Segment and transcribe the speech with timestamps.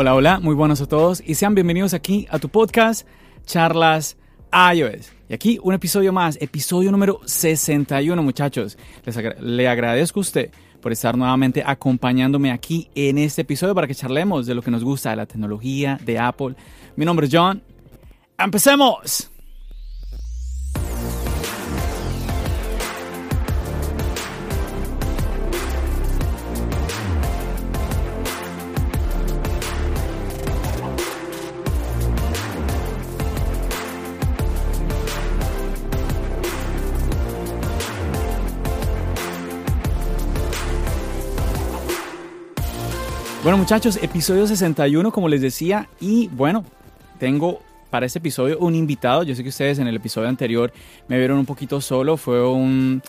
[0.00, 3.04] Hola, hola, muy buenos a todos y sean bienvenidos aquí a tu podcast
[3.46, 4.16] Charlas
[4.52, 5.10] iOS.
[5.28, 8.78] Y aquí un episodio más, episodio número 61 muchachos.
[9.04, 13.94] Les le agradezco a usted por estar nuevamente acompañándome aquí en este episodio para que
[13.96, 16.54] charlemos de lo que nos gusta de la tecnología de Apple.
[16.94, 17.60] Mi nombre es John.
[18.38, 19.32] ¡Empecemos!
[43.44, 46.64] Bueno muchachos, episodio 61 como les decía y bueno,
[47.20, 49.22] tengo para este episodio un invitado.
[49.22, 50.72] Yo sé que ustedes en el episodio anterior
[51.06, 53.00] me vieron un poquito solo, fue un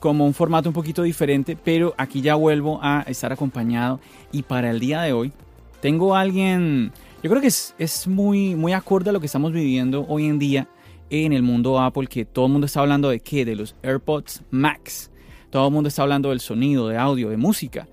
[0.00, 4.00] como un formato un poquito diferente, pero aquí ya vuelvo a estar acompañado
[4.32, 5.32] y para el día de hoy
[5.80, 6.90] tengo a alguien,
[7.22, 10.38] yo creo que es, es muy, muy acorde a lo que estamos viviendo hoy en
[10.38, 10.66] día
[11.10, 14.44] en el mundo Apple, que todo el mundo está hablando de qué, de los AirPods
[14.50, 15.10] Max,
[15.50, 17.86] todo el mundo está hablando del sonido, de audio, de música.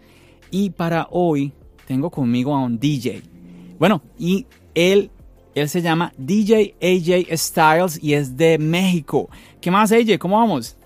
[0.49, 1.53] Y para hoy
[1.91, 3.21] tengo conmigo a un DJ.
[3.77, 5.11] Bueno, y él,
[5.55, 9.29] él se llama DJ AJ Styles y es de México.
[9.59, 10.17] ¿Qué más, AJ?
[10.17, 10.77] ¿Cómo vamos?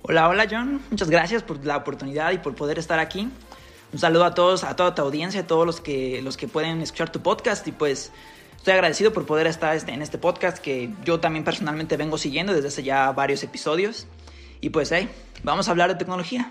[0.00, 0.80] Hola, hola John.
[0.90, 3.28] Muchas gracias por la oportunidad y por poder estar aquí.
[3.92, 6.80] Un saludo a todos, a toda tu audiencia, a todos los que, los que pueden
[6.80, 8.10] escuchar tu podcast y pues
[8.56, 12.54] estoy agradecido por poder estar este, en este podcast que yo también personalmente vengo siguiendo
[12.54, 14.06] desde hace ya varios episodios.
[14.62, 15.06] Y pues, hey,
[15.42, 16.50] vamos a hablar de tecnología.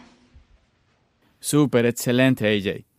[1.39, 2.92] Súper, excelente, AJ.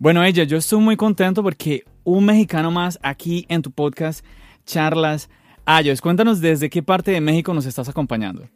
[0.00, 4.24] Bueno, ella, yo estoy muy contento porque un mexicano más aquí en tu podcast,
[4.64, 5.28] Charlas
[5.64, 6.00] Ayos.
[6.00, 8.48] Cuéntanos desde qué parte de México nos estás acompañando.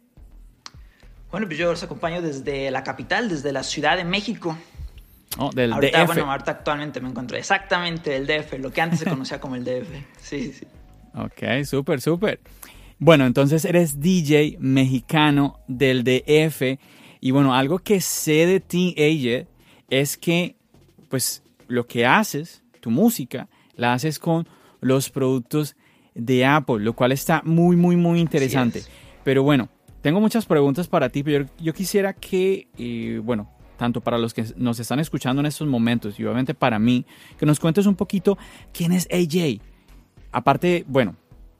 [1.29, 4.57] Bueno, pues yo los acompaño desde la capital, desde la Ciudad de México.
[5.37, 6.07] Oh, del ahorita, DF.
[6.07, 9.65] Bueno, ahorita actualmente me encuentro exactamente el DF, lo que antes se conocía como el
[9.65, 9.89] DF.
[10.21, 10.65] Sí, sí.
[11.13, 12.39] Ok, súper, súper.
[12.99, 16.79] Bueno, entonces eres DJ mexicano del DF.
[17.19, 19.45] Y bueno, algo que sé de ti, ella,
[19.89, 20.55] es que
[21.13, 24.47] pues lo que haces, tu música, la haces con
[24.81, 25.75] los productos
[26.15, 28.81] de Apple, lo cual está muy, muy, muy interesante.
[29.23, 29.69] Pero bueno,
[30.01, 33.47] tengo muchas preguntas para ti, pero yo, quisiera que, eh, bueno,
[33.77, 37.05] tanto para los que nos están escuchando en estos momentos y obviamente para mí,
[37.37, 38.35] que nos cuentes un poquito
[38.71, 39.61] quién es AJ.
[40.31, 41.15] Aparte, bueno,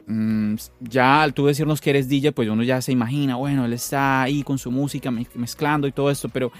[0.07, 3.73] mm, ya al tú decirnos que eres DJ, pues uno ya se imagina, bueno, él
[3.73, 6.51] está ahí con su música mezclando y todo esto, pero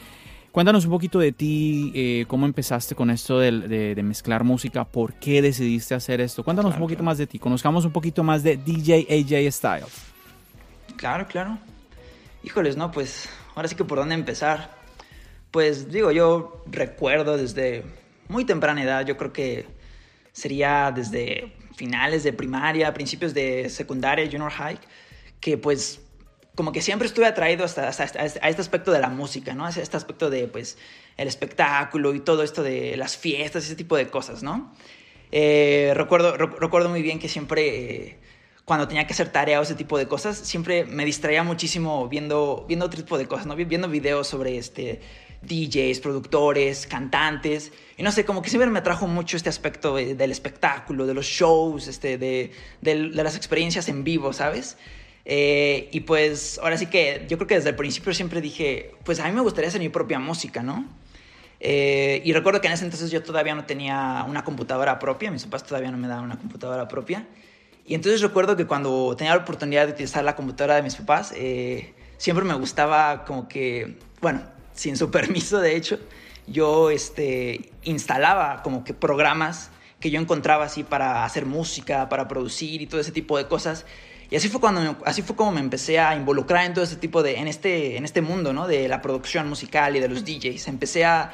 [0.54, 5.42] Cuéntanos un poquito de ti, eh, cómo empezaste con esto de, mezclar música, por qué
[5.42, 6.44] decidiste hacer esto.
[6.44, 10.06] Cuéntanos un poquito más de ti, conozcamos un poquito más de DJ AJ Styles.
[10.96, 11.58] Claro, claro.
[12.44, 14.70] Híjoles, no, pues ahora sí que por dónde empezar.
[15.50, 17.84] Pues digo, yo recuerdo desde
[18.28, 19.66] muy temprana edad, yo creo que
[20.34, 24.78] sería desde finales de primaria, principios de secundaria, junior high,
[25.40, 26.03] que pues
[26.56, 29.66] como que siempre estuve atraído hasta, a este aspecto de la música, ¿no?
[29.66, 30.78] A este aspecto de, pues,
[31.18, 34.74] el espectáculo y todo esto de las fiestas, ese tipo de cosas, ¿no?
[35.32, 38.18] Eh, recuerdo, recuerdo muy bien que siempre, eh,
[38.66, 42.66] cuando tenía que hacer tarea o ese tipo de cosas, siempre me distraía muchísimo viendo,
[42.68, 43.56] viendo otro tipo de cosas, ¿no?
[43.56, 45.02] Viendo videos sobre, este,
[45.42, 47.72] DJs, productores, cantantes.
[47.98, 51.26] Y no sé, como que siempre me atrajo mucho este aspecto del espectáculo, de los
[51.26, 54.78] shows, este, de, de las experiencias en vivo, ¿sabes?
[55.26, 59.20] Eh, y pues ahora sí que yo creo que desde el principio siempre dije, pues
[59.20, 60.86] a mí me gustaría hacer mi propia música, ¿no?
[61.60, 65.46] Eh, y recuerdo que en ese entonces yo todavía no tenía una computadora propia, mis
[65.46, 67.26] papás todavía no me daban una computadora propia.
[67.86, 71.34] Y entonces recuerdo que cuando tenía la oportunidad de utilizar la computadora de mis papás,
[71.36, 74.42] eh, siempre me gustaba como que, bueno,
[74.74, 76.00] sin su permiso de hecho,
[76.48, 79.70] yo este, instalaba como que programas
[80.02, 83.86] que yo encontraba así para hacer música, para producir y todo ese tipo de cosas.
[84.30, 87.22] Y así fue, cuando así fue como me empecé a involucrar en todo ese tipo
[87.24, 88.68] de, en este, en este mundo, ¿no?
[88.68, 90.68] De la producción musical y de los DJs.
[90.68, 91.32] Empecé a,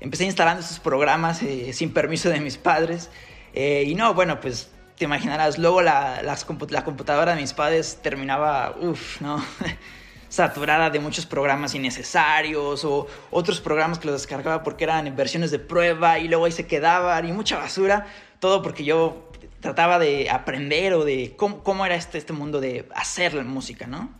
[0.00, 3.10] empecé instalando esos programas eh, sin permiso de mis padres.
[3.54, 8.74] Eh, y no, bueno, pues te imaginarás, luego la, la computadora de mis padres terminaba,
[8.80, 9.44] uff, ¿no?
[10.28, 15.58] saturada de muchos programas innecesarios o otros programas que los descargaba porque eran versiones de
[15.58, 18.06] prueba y luego ahí se quedaban y mucha basura.
[18.38, 19.27] Todo porque yo
[19.60, 24.10] trataba de aprender o de cómo, era este, este mundo de hacer la música, ¿no?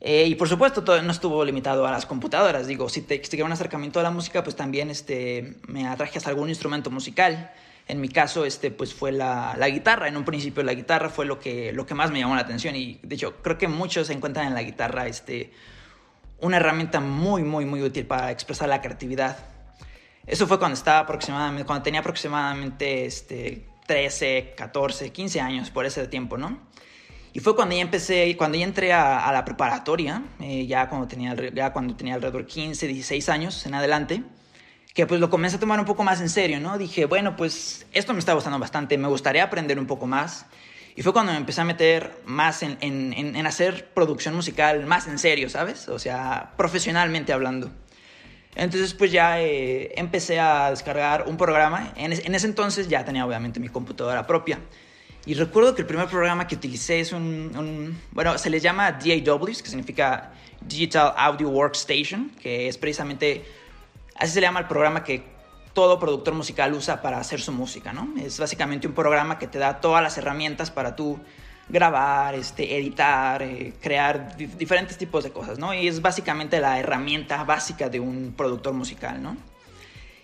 [0.00, 2.66] Eh, y por supuesto, todo no estuvo limitado a las computadoras.
[2.66, 6.30] Digo, si te, si un acercamiento a la música, pues también este, me atraje hasta
[6.30, 7.52] algún instrumento musical.
[7.88, 10.08] En mi caso, este, pues fue la, la, guitarra.
[10.08, 12.76] En un principio, la guitarra fue lo que, lo que más me llamó la atención.
[12.76, 15.52] Y de hecho, creo que muchos encuentran en la guitarra este,
[16.40, 19.38] una herramienta muy, muy, muy útil para expresar la creatividad.
[20.26, 26.06] Eso fue cuando estaba aproximadamente, cuando tenía aproximadamente este, 13, 14, 15 años por ese
[26.06, 26.60] tiempo, ¿no?
[27.32, 31.34] Y fue cuando ya empecé, cuando ya entré a, la preparatoria, eh, ya, cuando tenía,
[31.52, 34.22] ya cuando tenía alrededor de 15, 16 años en adelante,
[34.94, 36.76] que pues lo comencé a tomar un poco más en serio, ¿no?
[36.76, 40.46] Dije, bueno, pues esto me está gustando bastante, me gustaría aprender un poco más.
[40.96, 45.18] Y fue cuando me empecé a meter más en, en hacer producción musical más en
[45.18, 45.88] serio, ¿sabes?
[45.88, 47.70] O sea, profesionalmente hablando.
[48.58, 51.92] Entonces pues ya eh, empecé a descargar un programa.
[51.96, 54.58] En, ese entonces ya tenía obviamente mi computadora propia.
[55.26, 59.62] Y recuerdo que el primer programa que utilicé es un, bueno, se le llama DAWs,
[59.62, 63.44] que significa Digital Audio Workstation, que es precisamente,
[64.16, 65.22] así se le llama el programa que
[65.72, 68.08] todo productor musical usa para hacer su música, ¿no?
[68.20, 71.20] Es básicamente un programa que te da todas las herramientas para tú
[71.68, 75.74] grabar, este, editar, eh, crear diferentes tipos de cosas, ¿no?
[75.74, 79.36] Y es básicamente la herramienta básica de un productor musical, ¿no?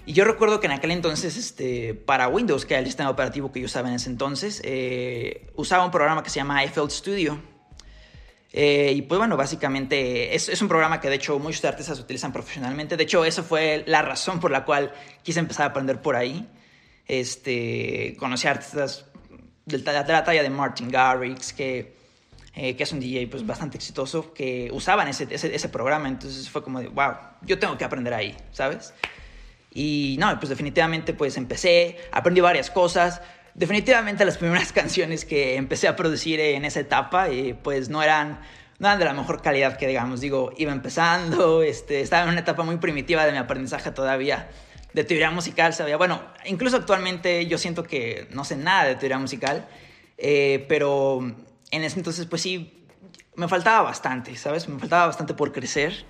[0.07, 3.53] Y yo recuerdo que en aquel entonces, este, para Windows, que era el sistema operativo
[3.53, 7.41] que yo usaba en ese entonces, eh, usaba un programa que se llama FL Studio.
[8.53, 12.33] Eh, y pues bueno, básicamente es, es, un programa que de hecho muchos artistas utilizan
[12.33, 12.97] profesionalmente.
[12.97, 14.93] De hecho, eso fue la razón por la cual
[15.23, 16.49] quise empezar a aprender por ahí.
[17.09, 19.07] Este, conocí a artistas
[19.67, 21.95] de la, talla de Martin Garrix, que,
[22.55, 26.09] eh, que es un DJ pues, bastante exitoso, que usaban ese, ese, programa.
[26.09, 28.93] Entonces fue como de, wow, yo tengo que aprender ahí, ¿sabes?
[29.73, 33.23] Y no, pues definitivamente pues empecé, aprendí varias cosas.
[33.55, 38.41] Definitivamente las primeras canciones que empecé a producir en esa etapa eh, pues no eran,
[38.79, 40.21] no eran de la mejor calidad que digamos.
[40.21, 44.49] Digo, iba empezando, este, estaba en una etapa muy primitiva de mi aprendizaje todavía
[44.95, 45.97] de teoría musical sabía.
[45.97, 49.69] Bueno, incluso actualmente yo siento que no sé nada de teoría musical,
[50.17, 51.21] eh, pero
[51.71, 52.87] en ese entonces, pues sí,
[53.35, 54.69] me faltaba bastante, ¿sabes?
[54.69, 56.07] Me faltaba bastante por crecer.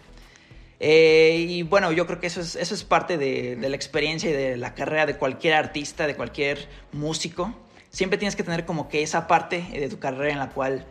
[0.80, 4.28] Eh, y bueno, yo creo que eso es, eso es parte de, de, la experiencia
[4.28, 7.54] y de la carrera de cualquier artista, de cualquier músico.
[7.88, 10.84] Siempre tienes que tener como que esa parte de tu carrera en la cual,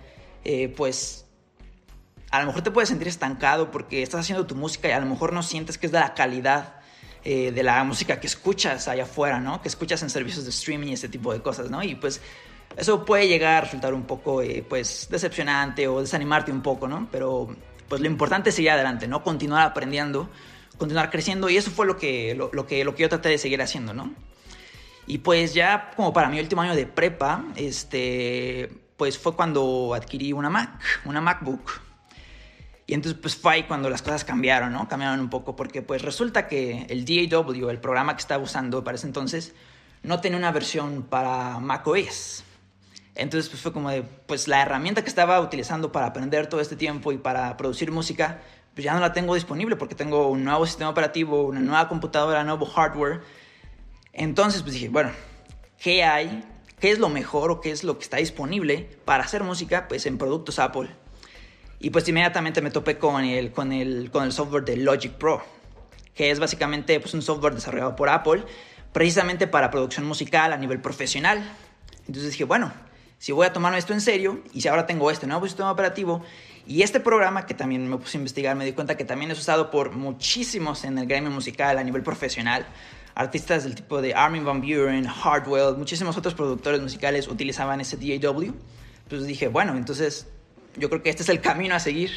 [0.45, 1.25] eh, pues,
[2.31, 5.05] a lo mejor te puedes sentir estancado porque estás haciendo tu música y a lo
[5.05, 6.81] mejor no sientes que es de la calidad
[7.25, 9.61] eh, de la música que escuchas allá afuera, ¿no?
[9.61, 11.81] Que escuchas en servicios de streaming y ese tipo de cosas, ¿no?
[11.83, 12.21] Y pues
[12.75, 17.07] eso puede llegar a resultar un poco, eh, pues, decepcionante o desanimarte un poco, ¿no?
[17.11, 17.55] Pero
[17.87, 19.23] pues lo importante es seguir adelante, ¿no?
[19.23, 20.29] Continuar aprendiendo,
[20.77, 23.61] continuar creciendo y eso fue lo que, lo, que, lo que yo traté de seguir
[23.61, 24.13] haciendo, ¿no?
[25.05, 30.33] Y pues ya como para mi último año de prepa, este, pues fue cuando adquirí
[30.33, 31.82] una Mac, una MacBook.
[32.85, 34.87] Y entonces pues fue ahí cuando las cosas cambiaron, ¿no?
[34.87, 38.95] Cambiaron un poco porque pues resulta que el DAW, el programa que estaba usando para
[38.95, 39.53] ese entonces,
[40.03, 42.43] no tenía una versión para macOS.
[43.15, 46.75] Entonces pues fue como de, pues la herramienta que estaba utilizando para aprender todo este
[46.75, 48.41] tiempo y para producir música,
[48.73, 52.43] pues ya no la tengo disponible porque tengo un nuevo sistema operativo, una nueva computadora,
[52.43, 53.21] nuevo hardware.
[54.11, 55.11] Entonces pues dije, bueno,
[55.77, 56.43] ¿qué hay?
[56.79, 59.87] ¿Qué es lo mejor o qué es lo que está disponible para hacer música?
[59.87, 60.89] Pues en productos Apple.
[61.83, 65.43] Y pues inmediatamente me topé con el, con el, con el software de Logic Pro,
[66.15, 68.45] que es básicamente pues, un software desarrollado por Apple,
[68.93, 71.43] precisamente para producción musical a nivel profesional.
[72.07, 72.71] Entonces dije, bueno,
[73.17, 76.23] si voy a tomarme esto en serio, y si ahora tengo este nuevo sistema operativo,
[76.65, 79.39] y este programa que también me puse a investigar, me di cuenta que también es
[79.39, 82.65] usado por muchísimos en el gremio musical a nivel profesional.
[83.13, 88.53] Artistas del tipo de Armin Van Buren, Hardwell, muchísimos otros productores musicales utilizaban ese DAW.
[89.03, 90.27] Entonces dije, bueno, entonces
[90.77, 92.11] yo creo que este es el camino a seguir.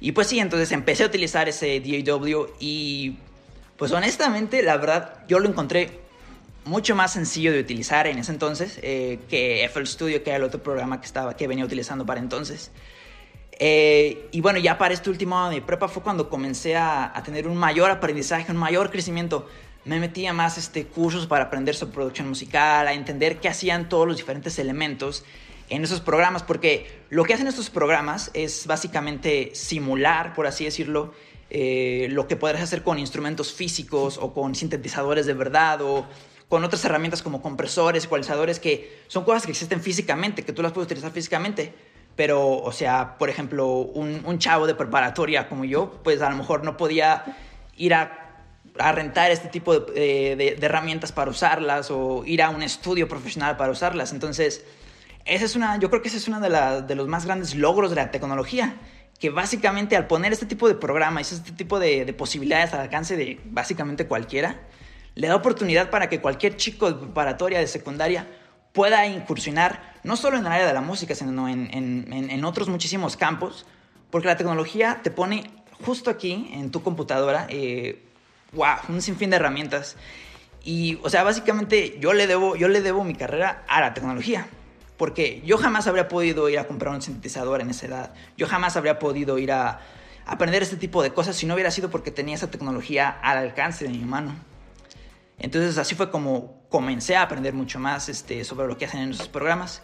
[0.00, 3.16] Y pues sí, entonces empecé a utilizar ese DAW y
[3.76, 6.00] pues honestamente, la verdad, yo lo encontré
[6.64, 10.44] mucho más sencillo de utilizar en ese entonces eh, que FL Studio, que era el
[10.44, 12.70] otro programa que, estaba, que venía utilizando para entonces.
[13.58, 17.22] Eh, y bueno, ya para este último año de prepa fue cuando comencé a, a,
[17.22, 19.48] tener un mayor aprendizaje, un mayor crecimiento.
[19.84, 23.88] Me metí a más este, cursos para aprender sobre producción musical, a entender qué hacían
[23.88, 25.24] todos los diferentes elementos
[25.70, 31.12] en esos programas, porque lo que hacen estos programas es básicamente simular, por así decirlo,
[31.50, 36.06] eh, lo que podrás hacer con instrumentos físicos o con sintetizadores de verdad o
[36.48, 40.72] con otras herramientas como compresores, ecualizadores, que son cosas que existen físicamente, que tú las
[40.72, 41.74] puedes utilizar físicamente,
[42.16, 46.64] pero, o sea, por ejemplo, un, chavo de preparatoria como yo, pues a lo mejor
[46.64, 47.24] no podía
[47.76, 48.34] ir a
[48.92, 53.56] rentar este tipo de, de, de, herramientas para usarlas o ir a un estudio profesional
[53.56, 54.12] para usarlas.
[54.12, 54.64] Entonces,
[55.28, 57.90] esa es una, yo creo que ese es uno de, de los más grandes logros
[57.90, 58.76] de la tecnología,
[59.18, 63.16] que básicamente al poner este tipo de programas, este tipo de, de posibilidades al alcance
[63.16, 64.60] de básicamente cualquiera,
[65.14, 68.26] le da oportunidad para que cualquier chico de preparatoria, de secundaria,
[68.72, 72.68] pueda incursionar no solo en el área de la música, sino en, en, en otros
[72.68, 73.66] muchísimos campos,
[74.10, 75.50] porque la tecnología te pone
[75.84, 78.04] justo aquí en tu computadora eh,
[78.88, 79.96] un sinfín de herramientas.
[80.64, 84.46] Y, o sea, básicamente yo le debo, yo le debo mi carrera a la tecnología.
[84.98, 88.14] Porque yo jamás habría podido ir a comprar un sintetizador en esa edad.
[88.36, 89.80] Yo jamás habría podido ir a
[90.26, 93.84] aprender este tipo de cosas si no hubiera sido porque tenía esa tecnología al alcance
[93.84, 94.36] de mi mano.
[95.38, 99.10] Entonces así fue como comencé a aprender mucho más este, sobre lo que hacen en
[99.10, 99.82] esos programas.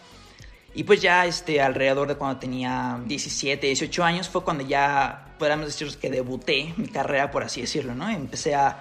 [0.74, 5.66] Y pues ya este, alrededor de cuando tenía 17, 18 años fue cuando ya podríamos
[5.66, 8.08] decir que debuté mi carrera, por así decirlo, ¿no?
[8.10, 8.80] Empecé a,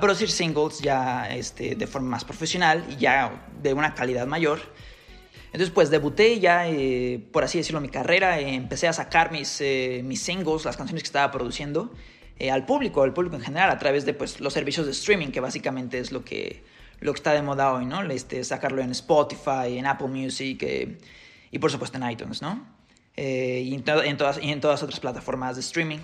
[0.00, 4.60] producir singles ya este, de forma más profesional y ya de una calidad mayor.
[5.52, 9.60] Entonces pues debuté ya, eh, por así decirlo, mi carrera, eh, empecé a sacar mis,
[9.60, 11.92] eh, mis singles, las canciones que estaba produciendo
[12.38, 15.28] eh, al público, al público en general, a través de pues, los servicios de streaming,
[15.28, 16.62] que básicamente es lo que,
[17.00, 18.02] lo está de moda hoy, ¿no?
[18.02, 20.64] Este, sacarlo en Spotify, en Apple Music
[21.50, 22.66] y por supuesto en iTunes, ¿no?
[23.14, 25.98] Y, en en todas, y en todas otras plataformas de streaming.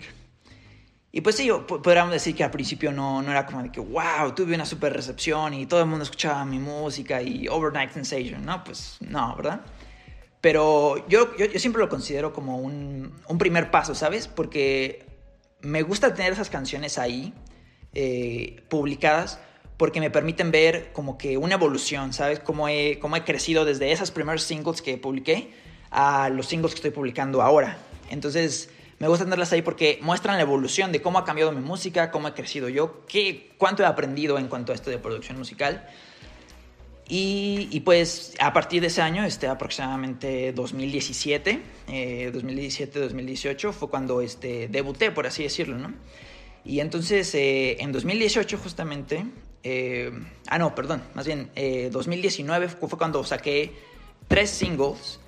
[1.10, 4.34] Y pues sí, podríamos decir que al principio no, no era como de que, wow,
[4.34, 8.62] tuve una super recepción y todo el mundo escuchaba mi música y overnight sensation, ¿no?
[8.62, 9.62] Pues no, ¿verdad?
[10.42, 14.28] Pero yo, yo, yo siempre lo considero como un, un, primer paso, ¿sabes?
[14.28, 15.06] Porque
[15.60, 17.32] me gusta tener esas canciones ahí,
[17.94, 19.40] eh, publicadas,
[19.78, 22.38] porque me permiten ver como que una evolución, ¿sabes?
[22.38, 25.52] Cómo he, cómo he crecido desde esas primeros singles que publiqué
[25.90, 27.78] a los singles que estoy publicando ahora.
[28.10, 32.10] Entonces, me gusta tenerlas ahí porque muestran la evolución de cómo ha cambiado mi música,
[32.10, 35.88] cómo he crecido yo, qué, cuánto he aprendido en cuanto a esto de producción musical.
[37.10, 44.68] Y, pues a partir de ese año, este, aproximadamente 2017, eh, 2017-2018, fue cuando este,
[44.68, 45.94] debuté, por así decirlo, ¿no?
[46.66, 49.24] Y entonces eh, en 2018 justamente
[49.62, 50.10] eh,
[50.46, 53.72] ah, no, perdón, más bien, eh, 2019 fue cuando saqué
[54.28, 55.20] tres singles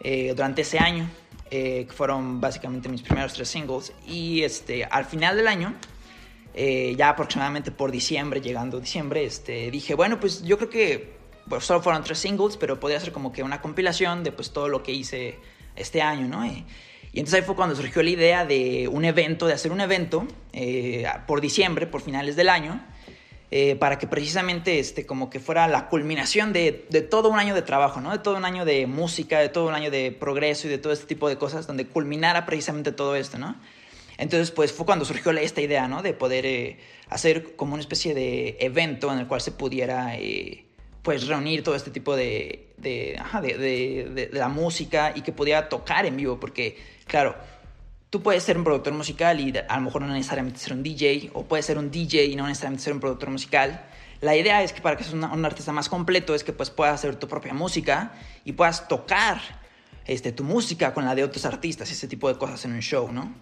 [0.00, 1.10] eh, durante ese año,
[1.54, 3.92] eh, fueron básicamente mis primeros tres singles.
[4.06, 5.74] Y este, al final del año,
[6.54, 11.12] eh, ya aproximadamente por diciembre, llegando diciembre, este, dije, bueno, pues yo creo que
[11.50, 14.70] pues, solo fueron tres singles, pero podría ser como que una compilación de pues, todo
[14.70, 15.38] lo que hice
[15.76, 16.46] este año, ¿no?
[16.46, 16.64] Y,
[17.12, 20.26] entonces ahí fue cuando surgió la idea de un evento, de hacer un evento
[21.26, 22.80] por diciembre, por finales del año,
[23.54, 27.54] eh, para que precisamente este, como que fuera la culminación de, de, todo un año
[27.54, 28.10] de trabajo, ¿no?
[28.10, 30.90] De todo un año de música, de todo un año de progreso y de todo
[30.90, 33.54] este tipo de cosas, donde culminara precisamente todo esto, ¿no?
[34.16, 36.00] Entonces, pues fue cuando surgió esta idea, ¿no?
[36.00, 36.78] De poder eh,
[37.10, 40.64] hacer como una especie de evento en el cual se pudiera, eh,
[41.02, 45.68] pues, reunir todo este tipo de, de, de, de, de la música y que pudiera
[45.68, 47.36] tocar en vivo, porque, claro,
[48.12, 51.30] tú puedes ser un productor musical y a lo mejor no necesariamente ser un DJ,
[51.32, 53.86] o puedes ser un DJ y no necesariamente ser un productor musical.
[54.20, 56.96] La idea es que para que seas un artista más completo es que pues puedas
[56.96, 58.12] hacer tu propia música
[58.44, 59.40] y puedas tocar
[60.06, 63.10] este, tu música con la de otros artistas, ese tipo de cosas en un show,
[63.10, 63.32] ¿no?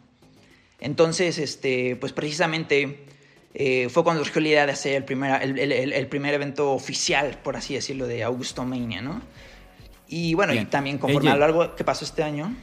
[0.79, 3.07] Entonces, este, pues precisamente
[3.55, 6.71] eh, fue cuando surgió la idea de hacer el primer, el, el, el primer evento
[6.71, 9.21] oficial, por así decirlo, de Augusto Mania, ¿no?
[10.07, 10.63] Y bueno, Bien.
[10.63, 12.55] y también conforme a lo largo que pasó este año...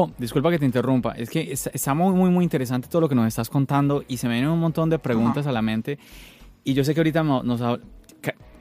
[0.00, 1.14] Oh, disculpa que te interrumpa.
[1.16, 4.28] Es que está muy, muy, muy interesante todo lo que nos estás contando y se
[4.28, 5.48] me vienen un montón de preguntas -huh.
[5.48, 5.98] a la mente.
[6.62, 7.60] Y yo sé que ahorita nos,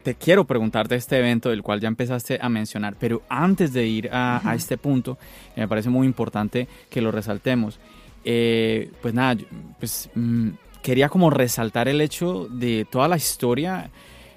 [0.01, 3.85] te quiero preguntar de este evento del cual ya empezaste a mencionar, pero antes de
[3.85, 5.19] ir a, a este punto,
[5.53, 7.79] que me parece muy importante que lo resaltemos,
[8.25, 9.35] eh, pues nada,
[9.77, 10.49] pues mmm,
[10.81, 13.91] quería como resaltar el hecho de toda la historia,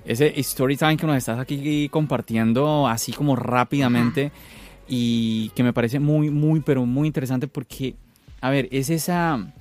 [0.05, 4.27] ese story time que nos estás aquí compartiendo así como rápidamente.
[4.27, 4.60] -huh
[4.93, 7.95] y que me parece muy, muy, pero muy interesante porque,
[8.41, 9.53] a ver, es esa,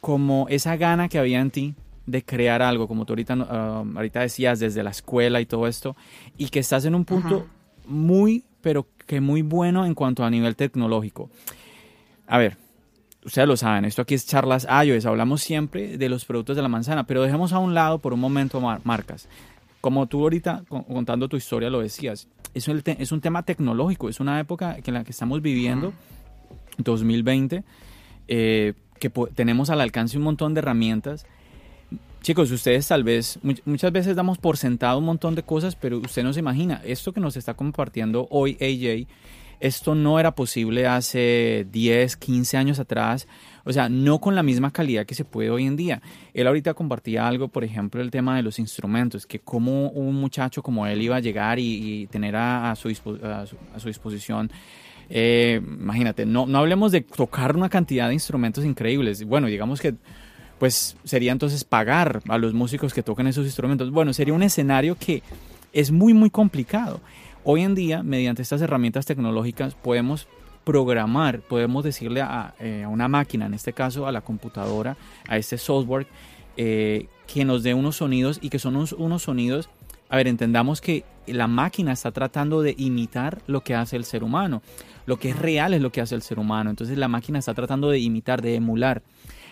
[0.00, 1.74] como esa gana que había en ti
[2.06, 5.94] de crear algo, como tú ahorita, uh, ahorita decías, desde la escuela y todo esto,
[6.38, 7.46] y que estás en un punto
[7.86, 11.28] muy, pero que muy bueno en cuanto a nivel tecnológico.
[12.26, 12.56] A ver,
[13.22, 16.68] ustedes lo saben, esto aquí es charlas iOS, hablamos siempre de los productos de la
[16.68, 19.28] manzana, pero dejemos a un lado por un momento mar marcas.
[19.82, 24.20] Como tú ahorita contando tu historia lo decías, es un, es un tema tecnológico, es
[24.20, 25.92] una época en la que estamos viviendo,
[26.78, 27.64] 2020,
[28.28, 31.26] eh, que tenemos al alcance un montón de herramientas.
[32.22, 36.22] Chicos, ustedes tal vez, muchas veces damos por sentado un montón de cosas, pero usted
[36.22, 39.08] no se imagina, esto que nos está compartiendo hoy AJ
[39.60, 43.28] Esto no era posible hace 10, 15 años atrás,
[43.64, 46.02] o sea, no con la misma calidad que se puede hoy en día.
[46.34, 50.62] Él ahorita compartía algo, por ejemplo, el tema de los instrumentos, que como un muchacho
[50.62, 52.88] como él iba a llegar y, tener a, su,
[53.22, 54.50] a, su, disposición
[55.12, 59.24] eh, imagínate, no, no hablemos de tocar una cantidad de instrumentos increíbles.
[59.24, 59.94] Bueno, digamos que
[60.60, 63.90] pues sería entonces pagar a los músicos que toquen esos instrumentos.
[63.90, 65.22] Bueno, sería un escenario que
[65.72, 67.00] es muy, muy complicado.
[67.52, 70.28] Hoy en día, mediante estas herramientas tecnológicas, podemos
[70.62, 75.58] programar, podemos decirle a, eh, una máquina, en este caso a la computadora, a este
[75.58, 76.06] software,
[76.56, 79.68] eh, que nos dé unos sonidos y que son unos, sonidos,
[80.08, 84.22] a ver, entendamos que la máquina está tratando de imitar lo que hace el ser
[84.22, 84.62] humano,
[85.06, 87.52] lo que es real es lo que hace el ser humano, entonces la máquina está
[87.52, 89.02] tratando de imitar, de emular,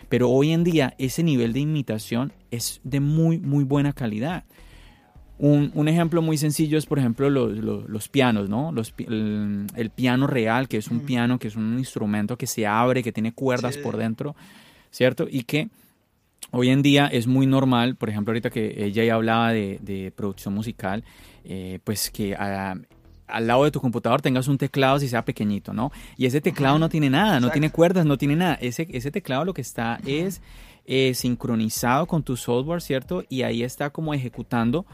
[0.08, 4.44] pero hoy en día ese nivel de imitación es de muy, muy buena calidad.
[5.40, 8.72] Un, ejemplo muy sencillo es, por ejemplo, los, pianos, ¿no?
[8.72, 13.04] Los, el, piano real, que es un piano, que es un instrumento que se abre,
[13.04, 14.34] que tiene cuerdas por dentro,
[14.90, 15.28] ¿cierto?
[15.30, 15.68] Y que
[16.50, 20.54] hoy en día es muy normal, por ejemplo, ahorita que ella ya hablaba de, producción
[20.54, 21.04] musical,
[21.44, 25.92] eh, pues que al lado de tu computador tengas un teclado si sea pequeñito, ¿no?
[26.16, 28.54] Y ese teclado no tiene nada, no tiene cuerdas, no tiene nada.
[28.54, 30.42] Ese, ese teclado lo que está es
[30.84, 33.22] eh, sincronizado con tu software, ¿cierto?
[33.28, 34.86] Y ahí está como ejecutando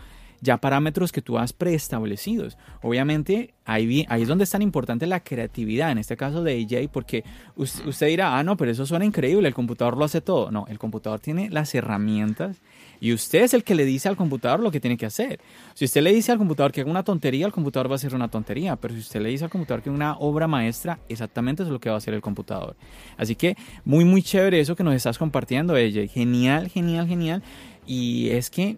[0.45, 2.59] ya parámetros que tú has preestablecidos.
[2.83, 6.91] Obviamente, ahí, ahí es donde es tan importante la creatividad, en este caso de AJ,
[6.93, 7.25] porque
[7.57, 10.51] usted, dirá, ah, no, pero eso suena increíble, el computador lo hace todo.
[10.51, 12.61] No, el computador tiene las herramientas
[13.01, 15.41] y usted es el que le dice al computador lo que tiene que hacer.
[15.73, 18.15] Si usted le dice al computador que haga una tontería, el computador va a hacer
[18.15, 21.63] una tontería, pero si usted le dice al computador que haga una obra maestra, exactamente
[21.63, 22.77] eso es lo que va a hacer el computador.
[23.17, 26.11] Así que muy, muy chévere eso que nos estás compartiendo, AJ.
[26.13, 27.43] Genial, genial, genial.
[27.87, 28.77] Y es que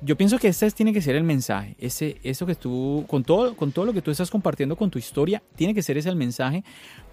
[0.00, 1.74] yo pienso que este tiene que ser el mensaje.
[1.78, 4.98] Ese, eso que tú, con todo, con todo lo que tú estás compartiendo con tu
[4.98, 6.62] historia, tiene que ser ese el mensaje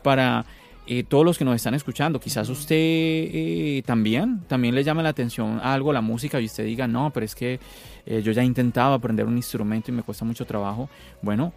[0.03, 0.45] para
[0.87, 2.19] eh, todos los que nos están escuchando.
[2.19, 6.87] Quizás usted eh, también, también le llame la atención algo, la música, y usted diga,
[6.87, 7.59] no, pero es que
[8.05, 10.89] eh, yo ya he intentado aprender un instrumento y me cuesta mucho trabajo.
[11.21, 11.53] Bueno,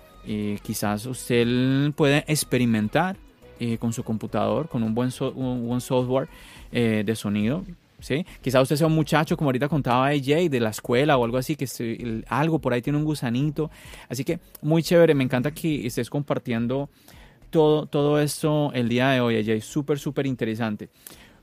[0.62, 3.16] quizás usted puede experimentar
[3.79, 6.29] con su computador, con un buen, un buen software
[6.70, 7.64] de sonido
[8.00, 8.24] ¿sí?
[8.40, 11.56] Quizá usted sea un muchacho, como ahorita contaba AJ, de la escuela o algo así,
[11.56, 13.70] que algo por ahí tiene un gusanito.
[14.08, 16.88] Así que muy chévere, me encanta que estés compartiendo
[17.50, 19.62] todo, todo esto el día de hoy, AJ.
[19.62, 20.88] Súper, súper interesante.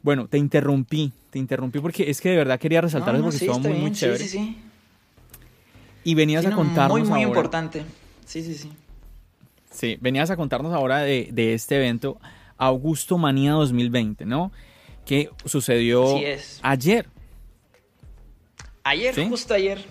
[0.01, 3.49] Bueno, te interrumpí, te interrumpí porque es que de verdad quería resaltar eso porque sí,
[3.49, 4.19] muy, muy chévere.
[4.19, 4.57] Sí, sí, sí.
[6.03, 7.83] Y venías a contarnos Muy, muy importante.
[8.25, 8.71] Sí, sí, sí.
[9.71, 12.19] Sí, venías a contarnos ahora de, de este evento
[12.57, 14.51] Augusto Manía 2020, ¿no?
[15.05, 16.17] Que sucedió
[16.61, 17.07] ayer.
[18.87, 19.83] Ayer, justo ayer,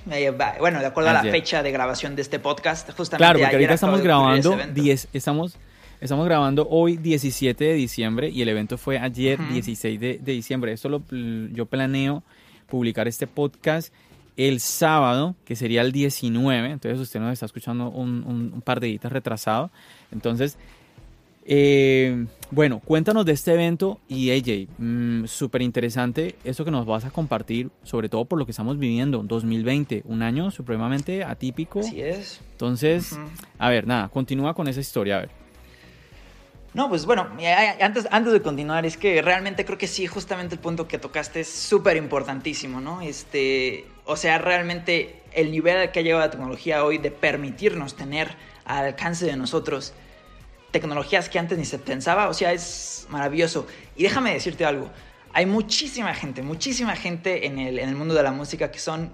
[0.61, 3.75] bueno, de acuerdo a la fecha de grabación de este podcast, justamente Claro, porque ahorita
[3.75, 5.57] estamos grabando 10, estamos,
[6.01, 10.73] estamos grabando hoy 17 de diciembre y el evento fue ayer 16 de, diciembre.
[10.73, 12.23] Esto lo, yo planeo
[12.69, 13.93] publicar este podcast
[14.37, 18.87] el sábado, que sería el 19, entonces usted nos está escuchando un, un par de
[18.87, 19.73] días retrasado.
[20.13, 20.57] Entonces,
[21.47, 27.05] eh, bueno, cuéntanos de este evento y AJ, mm, súper interesante eso que nos vas
[27.05, 31.81] a compartir, sobre todo por lo que estamos viviendo, 2020, un año supremamente atípico.
[31.81, 32.41] Así es.
[32.53, 33.19] Entonces,
[33.59, 35.31] a ver, nada, continúa con esa historia, a ver.
[36.75, 37.29] No, pues bueno,
[37.81, 41.41] antes, antes de continuar, es que realmente creo que sí, justamente el punto que tocaste
[41.41, 43.01] es súper importantísimo, ¿no?
[43.01, 48.35] Este, o sea, realmente el nivel que ha llegado la tecnología hoy de permitirnos tener
[48.65, 49.95] al alcance de nosotros
[50.75, 53.67] tecnologías que antes ni se pensaba, o sea, es maravilloso.
[53.95, 54.91] Y déjame decirte algo,
[55.33, 59.13] hay muchísima gente, muchísima gente en el, en el mundo de la música que son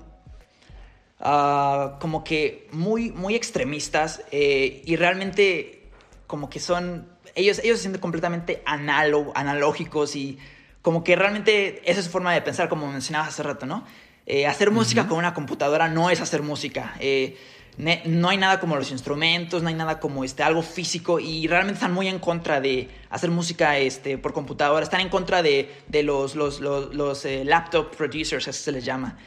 [1.20, 5.90] ah, como que muy, muy extremistas eh, y realmente
[6.26, 10.38] como que son, ellos, ellos se sienten completamente analógicos y
[10.80, 13.84] como que realmente esa es su forma de pensar, como mencionabas hace rato, ¿no?
[14.24, 16.94] Eh, hacer música con una computadora no es hacer música.
[17.00, 17.36] Eh,
[17.78, 21.74] no hay nada como los instrumentos, no hay nada como este, algo físico y realmente
[21.74, 25.68] están muy en contra de hacer música este, por computadora, están en contra de,
[26.02, 29.18] los, los, eh, laptop producers, así se les llama.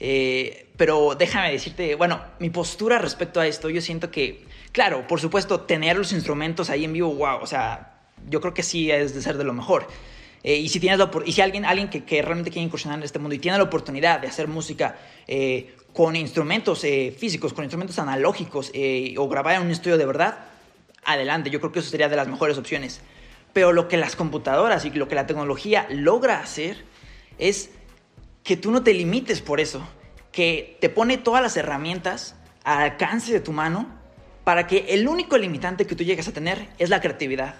[0.00, 5.20] Eh, pero déjame decirte, bueno, mi postura respecto a esto, yo siento que, claro, por
[5.20, 9.14] supuesto, tener los instrumentos ahí en vivo, wow, o sea, yo creo que sí es
[9.14, 9.86] de ser de lo mejor.
[10.42, 13.04] Eh, y si tienes la, y si alguien, alguien que, que, realmente quiere incursionar en
[13.04, 14.96] este mundo y tiene la oportunidad de hacer música
[15.92, 20.38] con instrumentos eh, físicos, con instrumentos analógicos eh, o grabar en un estudio de verdad,
[21.04, 23.00] adelante, yo creo que eso sería de las mejores opciones.
[23.52, 26.84] Pero lo que las computadoras y lo que la tecnología logra hacer
[27.38, 27.70] es
[28.44, 29.86] que tú no te limites por eso,
[30.32, 33.88] que te pone todas las herramientas al alcance de tu mano
[34.44, 37.56] para que el único limitante que tú llegues a tener es la creatividad.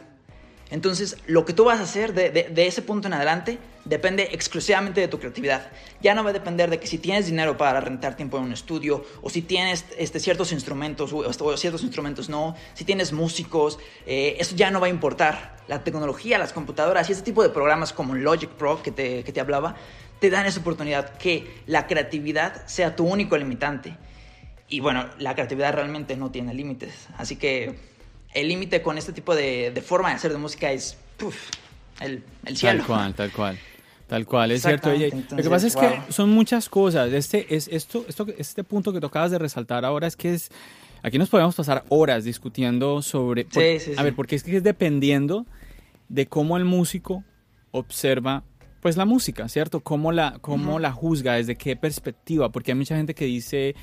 [0.71, 5.09] Entonces, lo que tú vas a hacer de, ese punto en adelante depende exclusivamente de
[5.09, 5.71] tu creatividad.
[6.01, 8.53] Ya no va a depender de que si tienes dinero para rentar tiempo en un
[8.53, 14.37] estudio, o si tienes este, ciertos instrumentos, o, ciertos instrumentos no, si tienes músicos, eh,
[14.39, 15.59] eso ya no va a importar.
[15.69, 19.33] La tecnología, las computadoras y ese tipo de programas como Logic Pro que te, que
[19.33, 19.77] te hablaba,
[20.19, 23.97] te dan esa oportunidad que la creatividad sea tu único limitante.
[24.69, 27.09] Y bueno, la creatividad realmente no tiene límites.
[27.17, 27.75] Así que
[28.33, 30.97] el límite con este tipo de, forma de hacer de música es
[32.01, 32.23] el,
[32.57, 32.79] cielo.
[32.79, 33.59] Tal cual, tal cual.
[34.07, 34.91] Tal cual, es cierto.
[34.91, 37.13] lo que pasa es que son muchas cosas.
[37.13, 40.51] Este, es, esto, esto, este punto que tocabas de resaltar ahora es que es.
[41.03, 43.47] Aquí nos podemos pasar horas discutiendo sobre.
[43.49, 45.47] sí, sí, a ver, porque es que es dependiendo
[46.09, 47.23] de cómo el músico
[47.71, 48.43] observa
[48.81, 49.81] pues la música, ¿cierto?
[49.81, 53.77] Cómo la, cómo la juzga, desde qué perspectiva, porque hay mucha gente que dice,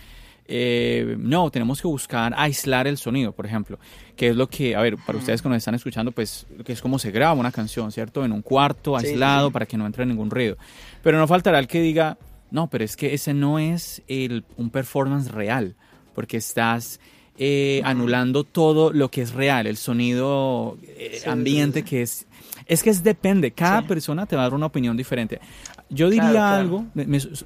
[0.48, 3.80] eh, no, tenemos que buscar aislar el sonido, por ejemplo,
[4.16, 6.82] que es lo que, a ver, para ustedes que nos están escuchando, pues, que es
[6.82, 8.24] como se graba una canción, ¿cierto?
[8.24, 10.58] En un cuarto, aislado, para que no entre ningún ruido.
[11.04, 12.18] Pero no faltará el que diga,
[12.50, 15.76] no, pero es que ese no es el, un performance real,
[16.16, 17.00] porque estás
[17.38, 22.26] eh, anulando todo lo que es real, el sonido eh, ambiente que es...
[22.66, 25.40] Es que es depende, cada persona te va a dar una opinión diferente.
[25.90, 26.86] Yo diría algo,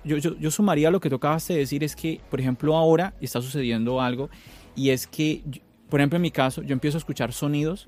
[0.04, 4.02] yo, yo, sumaría lo que tocabas de decir, es que, por ejemplo, ahora está sucediendo
[4.02, 4.30] algo
[4.76, 5.44] y es que,
[5.90, 7.88] por ejemplo, en mi caso, yo empiezo a escuchar sonidos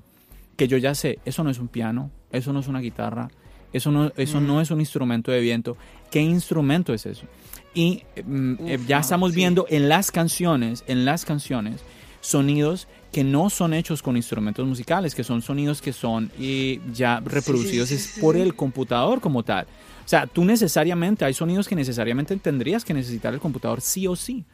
[0.56, 3.28] que yo ya sé, eso no es un piano, eso no es una guitarra,
[3.72, 5.76] eso no, eso no es un instrumento de viento.
[6.10, 7.26] ¿Qué instrumento es eso?
[7.74, 11.80] Y mm, eh, ya estamos viendo en las canciones, en las canciones,
[12.20, 17.20] sonidos que no son hechos con instrumentos musicales, que son sonidos que son eh, ya
[17.20, 19.66] reproducidos por el computador como tal.
[20.04, 24.16] O sea, tú necesariamente, hay sonidos que necesariamente tendrías que necesitar el computador sí o
[24.16, 24.44] sí.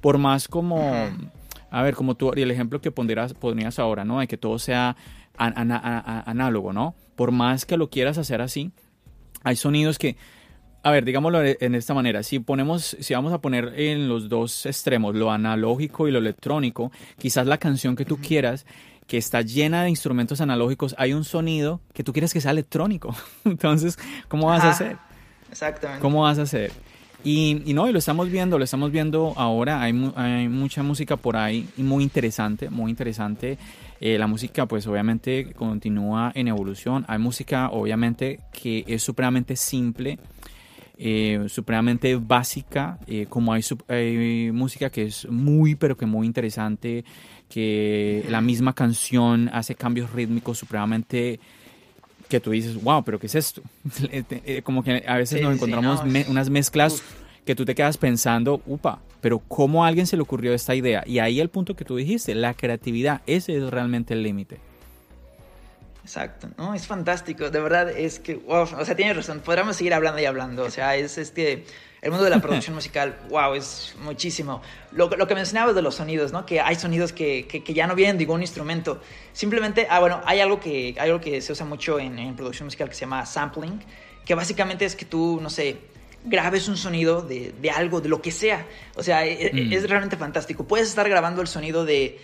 [0.00, 1.08] Por más como,
[1.70, 4.20] a ver, como tú, y el ejemplo que pondrías, ponías ahora, ¿no?
[4.20, 4.96] De que todo sea
[5.36, 6.94] análogo, ¿no?
[7.16, 8.70] Por más que lo quieras hacer así,
[9.42, 10.16] hay sonidos que,
[10.82, 14.66] a ver, digámoslo en esta manera, si ponemos, si vamos a poner en los dos
[14.66, 18.66] extremos, lo analógico y lo electrónico, quizás la canción que tú quieras
[19.08, 23.16] que está llena de instrumentos analógicos, hay un sonido que tú quieres que sea electrónico.
[23.44, 24.98] Entonces, ¿cómo vas a hacer?
[25.50, 26.00] Exactamente.
[26.00, 26.70] ¿Cómo vas a hacer?
[27.24, 31.16] Y, y, no, y lo estamos viendo, lo estamos viendo ahora, hay, hay mucha música
[31.16, 33.58] por ahí y muy interesante, muy interesante.
[34.00, 40.20] Eh, la música pues obviamente continúa en evolución, hay música obviamente que es supremamente simple,
[40.96, 47.04] eh, supremamente básica, eh, como hay, hay, música que es muy pero que muy interesante,
[47.48, 51.40] que la misma canción hace cambios rítmicos supremamente
[52.28, 53.62] que tú dices, wow, pero ¿qué es esto?
[54.10, 57.02] Eh, eh, como que a veces nos encontramos unas mezclas
[57.44, 61.02] que tú te quedas pensando, upa, pero ¿cómo a alguien se le ocurrió esta idea?
[61.06, 64.58] Y ahí el punto que tú dijiste, la creatividad, ese es realmente el límite.
[66.08, 66.72] Exacto, ¿no?
[66.72, 70.24] Es fantástico, de verdad es que, wow, o sea, tienes razón, podríamos seguir hablando y
[70.24, 71.66] hablando, o sea, es este
[72.00, 74.62] el mundo de la producción musical, wow, es muchísimo.
[74.92, 76.46] Lo, lo, que mencionabas de los sonidos, ¿no?
[76.46, 79.02] Que hay sonidos que, que, ya no vienen de ningún instrumento.
[79.34, 82.68] Simplemente, ah, bueno, hay algo que, hay algo que se usa mucho en, en, producción
[82.68, 83.78] musical que se llama sampling,
[84.24, 85.76] que básicamente es que tú, no sé,
[86.24, 88.64] grabes un sonido de, de algo, de lo que sea.
[88.96, 89.72] O sea, e, e, mm.
[89.74, 90.64] es, realmente fantástico.
[90.64, 92.18] Puedes estar grabando el sonido de,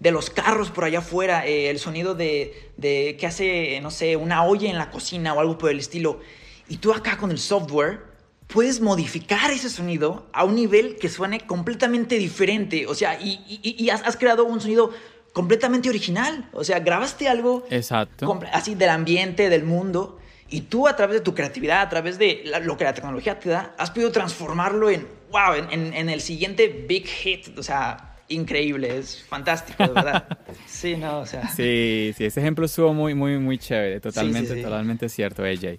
[0.00, 4.16] de los carros por allá afuera, eh, el sonido de, de que hace, no sé,
[4.16, 6.20] una olla en la cocina o algo por el estilo.
[6.68, 8.10] Y tú acá con el software
[8.52, 12.86] puedes modificar ese sonido a un nivel que suene completamente diferente.
[12.86, 14.90] O sea, y, has, creado un sonido
[15.32, 16.48] completamente original.
[16.52, 18.40] O sea, grabaste algo Exacto.
[18.52, 20.18] así del ambiente, del mundo.
[20.48, 23.50] Y tú a través de tu creatividad, a través de lo que la tecnología te
[23.50, 27.56] da, has podido transformarlo en, wow, en, el siguiente big hit.
[27.56, 30.38] O sea, increíble, es fantástico, de verdad.
[30.66, 31.48] sí, no, o sea.
[31.48, 34.00] Sí, sí, ese ejemplo estuvo muy, muy, muy chévere.
[34.00, 35.78] Totalmente, totalmente cierto, AJ.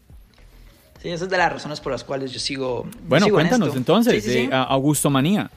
[1.01, 2.87] Sí, esa es de las razones por las cuales yo sigo.
[3.07, 5.49] Bueno, cuéntanos entonces, de Augusto Manía.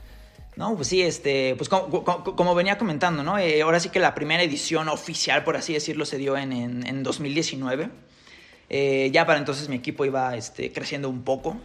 [0.56, 3.38] No, pues sí, este, pues como, venía comentando, ¿no?
[3.38, 6.52] Eh, ahora sí que la primera edición oficial, por así decirlo, se dio en,
[6.86, 7.90] en, 2019.
[8.70, 11.56] Eh, ya para entonces mi equipo iba este, creciendo un poco.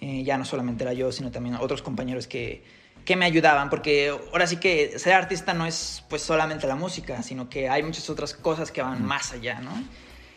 [0.00, 2.64] Eh, ya no solamente era yo, sino también otros compañeros que,
[3.04, 7.22] que me ayudaban, porque ahora sí que ser artista no es pues solamente la música,
[7.22, 9.72] sino que hay muchas otras cosas que van más allá, ¿no?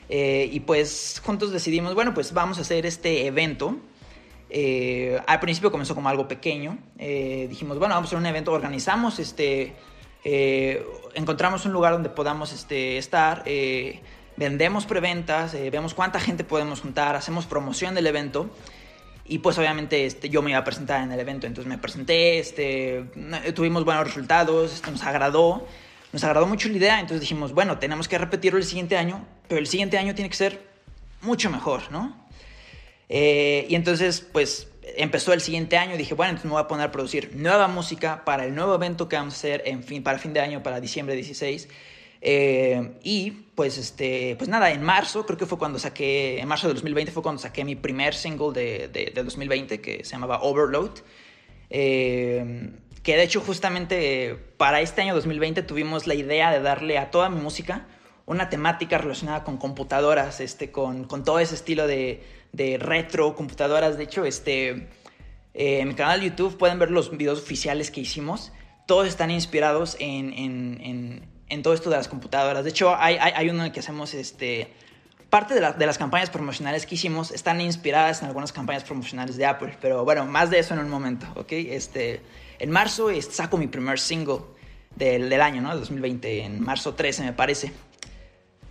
[0.09, 3.77] Eh, y pues juntos decidimos, bueno, pues vamos a hacer este evento.
[4.49, 6.77] Eh, al principio comenzó como algo pequeño.
[6.97, 9.73] Eh, dijimos, bueno, vamos a hacer un evento, organizamos, este,
[11.15, 13.43] encontramos un lugar donde podamos este, estar,
[14.37, 18.49] vendemos preventas, vemos cuánta gente podemos juntar, hacemos promoción del evento.
[19.25, 22.39] Y pues obviamente este, yo me iba a presentar en el evento, entonces me presenté,
[22.39, 23.05] este,
[23.55, 25.65] tuvimos buenos resultados, esto nos agradó.
[26.11, 29.59] nos agradó mucho la idea, entonces dijimos, bueno, tenemos que repetirlo el siguiente año, pero
[29.59, 30.61] el siguiente año tiene que ser
[31.21, 32.23] mucho mejor, ¿no?
[33.09, 36.87] Eh, y entonces, pues empezó el siguiente año, dije, bueno, entonces me voy a poner
[36.87, 40.19] a producir nueva música para el nuevo evento que vamos a hacer en fin, para
[40.19, 41.69] fin de año, para diciembre 16.
[42.25, 46.67] Eh, y pues, este, pues nada, en marzo, creo que fue cuando saqué, en marzo
[46.67, 50.91] de 2020 fue cuando saqué mi primer single de, de, 2020 que se llamaba Overload.
[51.69, 52.71] Eh,
[53.03, 57.29] que de hecho justamente para este año 2020 tuvimos la idea de darle a toda
[57.29, 57.87] mi música
[58.25, 63.97] una temática relacionada con computadoras, este, con, con todo ese estilo de, de, retro, computadoras.
[63.97, 64.87] De hecho, este,
[65.53, 68.53] eh, en mi canal de YouTube pueden ver los videos oficiales que hicimos.
[68.87, 72.63] Todos están inspirados en, en todo esto de las computadoras.
[72.63, 74.73] De hecho, hay, hay, hay, uno en el que hacemos este,
[75.29, 79.35] parte de, la, de, las campañas promocionales que hicimos están inspiradas en algunas campañas promocionales
[79.37, 79.77] de Apple.
[79.81, 81.51] Pero bueno, más de eso en un momento, ¿ok?
[81.51, 82.21] Este,
[82.59, 84.39] en marzo saco mi primer single
[84.95, 85.75] del, del año, ¿no?
[85.75, 87.71] 2020, en marzo 13 me parece.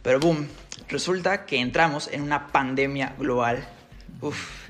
[0.03, 0.49] Pero boom,
[0.89, 3.67] resulta que entramos en una pandemia global.
[4.21, 4.69] Uf.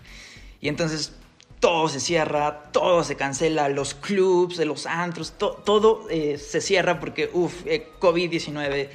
[0.60, 1.14] Y entonces
[1.62, 7.30] todo se cierra, todo se cancela, los clubs, los antros, todo eh, se cierra porque,
[7.32, 8.88] uff, eh, COVID-19.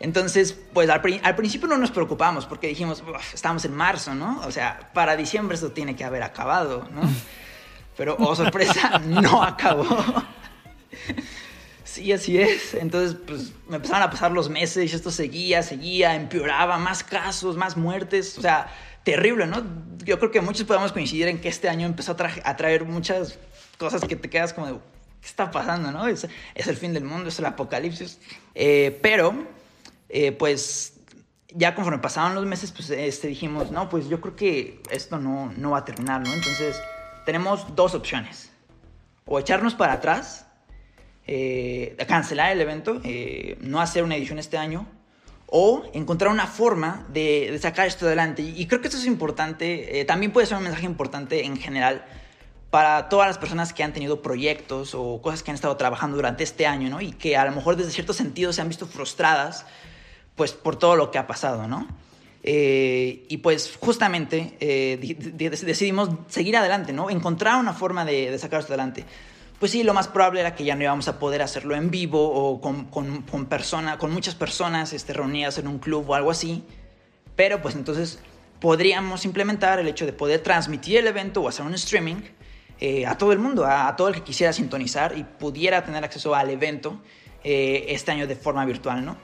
[0.00, 3.02] Entonces, pues al, al, principio no nos preocupamos porque dijimos,
[3.32, 4.38] estamos en marzo, ¿no?
[4.44, 7.00] O sea, para diciembre esto tiene que haber acabado, ¿no?
[7.96, 9.86] Pero, oh sorpresa, no acabó.
[11.84, 12.74] Sí, así es.
[12.74, 17.56] Entonces, pues me empezaron a pasar los meses y esto seguía, seguía, empeoraba, más casos,
[17.56, 18.36] más muertes.
[18.36, 18.68] O sea,
[19.10, 19.64] terrible, ¿no?
[20.04, 23.38] Yo creo que muchos podemos coincidir en que este año empezó a, traer muchas
[23.76, 24.72] cosas que te quedas como de,
[25.20, 26.06] ¿qué está pasando, no?
[26.06, 28.20] Es, el fin del mundo, es el apocalipsis.
[28.54, 29.34] Eh, pero,
[30.08, 30.94] eh, pues,
[31.52, 35.52] ya conforme pasaban los meses, pues este, dijimos, no, pues yo creo que esto no,
[35.56, 36.32] no va a terminar, ¿no?
[36.32, 36.80] Entonces
[37.26, 38.50] tenemos dos opciones.
[39.26, 40.46] O echarnos para atrás,
[41.26, 43.02] eh, cancelar el evento,
[43.60, 44.86] no hacer una edición este año,
[45.50, 48.42] o encontrar una forma de, sacar esto adelante.
[48.42, 52.04] Y creo que esto es importante, eh, también puede ser un mensaje importante en general
[52.70, 56.44] para todas las personas que han tenido proyectos o cosas que han estado trabajando durante
[56.44, 57.00] este año, ¿no?
[57.00, 59.66] Y que a lo mejor desde cierto sentido se han visto frustradas,
[60.36, 61.88] pues por todo lo que ha pasado, ¿no?
[62.42, 64.98] Eh, y pues justamente eh,
[65.60, 67.10] decidimos seguir adelante, ¿no?
[67.10, 69.04] Encontrar una forma de, sacar esto adelante.
[69.60, 72.32] Pues sí, lo más probable era que ya no íbamos a poder hacerlo en vivo
[72.32, 76.64] o con, con, con, con muchas personas este, reunidas en un club o algo así.
[77.36, 78.20] Pero pues entonces
[78.58, 82.22] podríamos implementar el hecho de poder transmitir el evento o hacer un streaming
[82.80, 86.34] eh, a todo el mundo, a, todo el que quisiera sintonizar y pudiera tener acceso
[86.34, 86.98] al evento
[87.44, 89.16] este año de forma virtual, ¿no?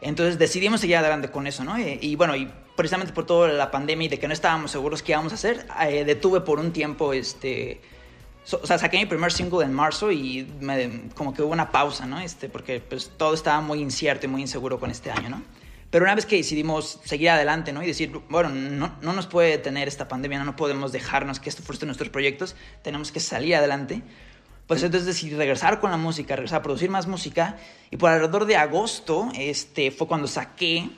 [0.00, 1.78] Entonces decidimos seguir adelante con eso, ¿no?
[1.78, 5.12] Y, bueno, y precisamente por toda la pandemia y de que no estábamos seguros qué
[5.12, 7.82] íbamos a hacer, eh, detuve por un tiempo, este...
[8.50, 12.06] o sea, saqué mi primer single en marzo y me, como que hubo una pausa,
[12.06, 12.20] ¿no?
[12.20, 15.42] Este, porque pues todo estaba muy incierto y muy inseguro con este año, ¿no?
[15.90, 17.82] Pero una vez que decidimos seguir adelante, ¿no?
[17.82, 21.48] Y decir, bueno, no, no nos puede tener esta pandemia, no, no podemos dejarnos que
[21.48, 24.02] esto frustre nuestros proyectos, tenemos que salir adelante
[24.68, 27.56] pues entonces decidí regresar con la música, regresar a producir más música.
[27.90, 30.90] Y por alrededor de agosto este, fue cuando saqué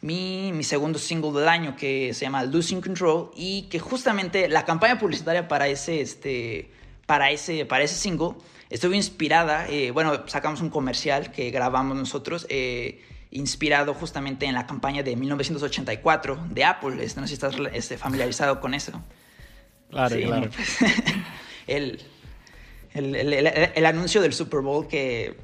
[0.00, 4.64] mi, mi, segundo single del año que se llama Losing Control y que justamente la
[4.64, 6.70] campaña publicitaria para ese, este,
[7.06, 8.34] para ese, para ese single
[8.70, 14.66] estuvo inspirada, eh, bueno, sacamos un comercial que grabamos nosotros, eh, inspirado justamente en la
[14.66, 17.04] campaña de 1984 de Apple.
[17.04, 19.02] Este, no sé si estás este, familiarizado con eso.
[19.90, 20.50] Claro, claro.
[20.50, 20.78] Pues,
[21.66, 22.02] el,
[22.94, 25.36] el, anuncio del Super Bowl que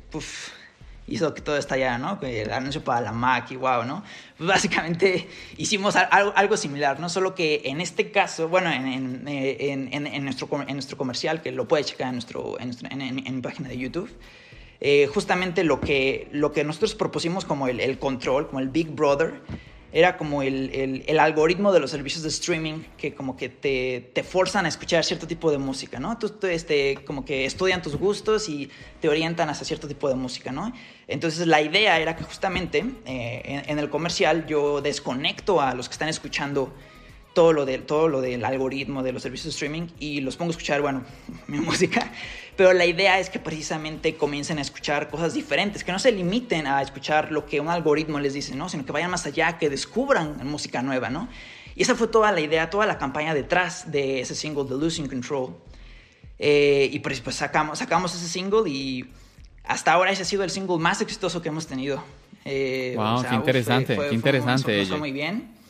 [1.07, 2.19] hizo que todo estallara, ¿no?
[2.23, 4.03] El anuncio para la Mac y wow, ¿no?
[4.37, 7.09] Pues básicamente hicimos algo, similar, ¿no?
[7.09, 11.87] Solo que en este caso, bueno, en, en, nuestro, en nuestro comercial, que lo puedes
[11.87, 14.11] checar en, nuestro, en, mi página de YouTube,
[14.81, 19.41] eh, justamente lo que, lo que nosotros propusimos como el control, como el Big Brother,
[19.93, 24.23] era como el, el, algoritmo de los servicios de streaming que como que te, te
[24.23, 26.17] forzan a escuchar cierto tipo de música, ¿no?
[26.19, 30.51] Tú, este, como que estudian tus gustos y te orientan hacia cierto tipo de música,
[30.51, 30.73] ¿no?
[31.09, 35.93] Entonces la idea era que justamente eh, en, el comercial yo desconecto a los que
[35.93, 36.73] están escuchando
[37.35, 40.51] todo lo, de, todo lo del algoritmo de los servicios de streaming y los pongo
[40.51, 41.05] a escuchar, bueno,
[41.47, 42.13] mi música
[42.57, 46.67] pero la idea es que precisamente comiencen a escuchar cosas diferentes, que no se limiten
[46.67, 48.69] a escuchar lo que un algoritmo les dice, ¿no?
[48.69, 51.29] Sino que vayan más allá, que descubran música nueva, ¿no?
[51.75, 55.09] Y esa fue toda la idea, toda la campaña detrás de ese single, The Losing
[55.09, 55.55] Control.
[56.39, 59.07] Eh, y pues, pues, sacamos, sacamos ese single y
[59.65, 62.05] hasta ahora ese ha sido el single más exitoso que hemos tenido.
[62.45, 64.85] Eh, wow, qué interesante, qué interesante.
[64.85, 65.62] fue muy bien.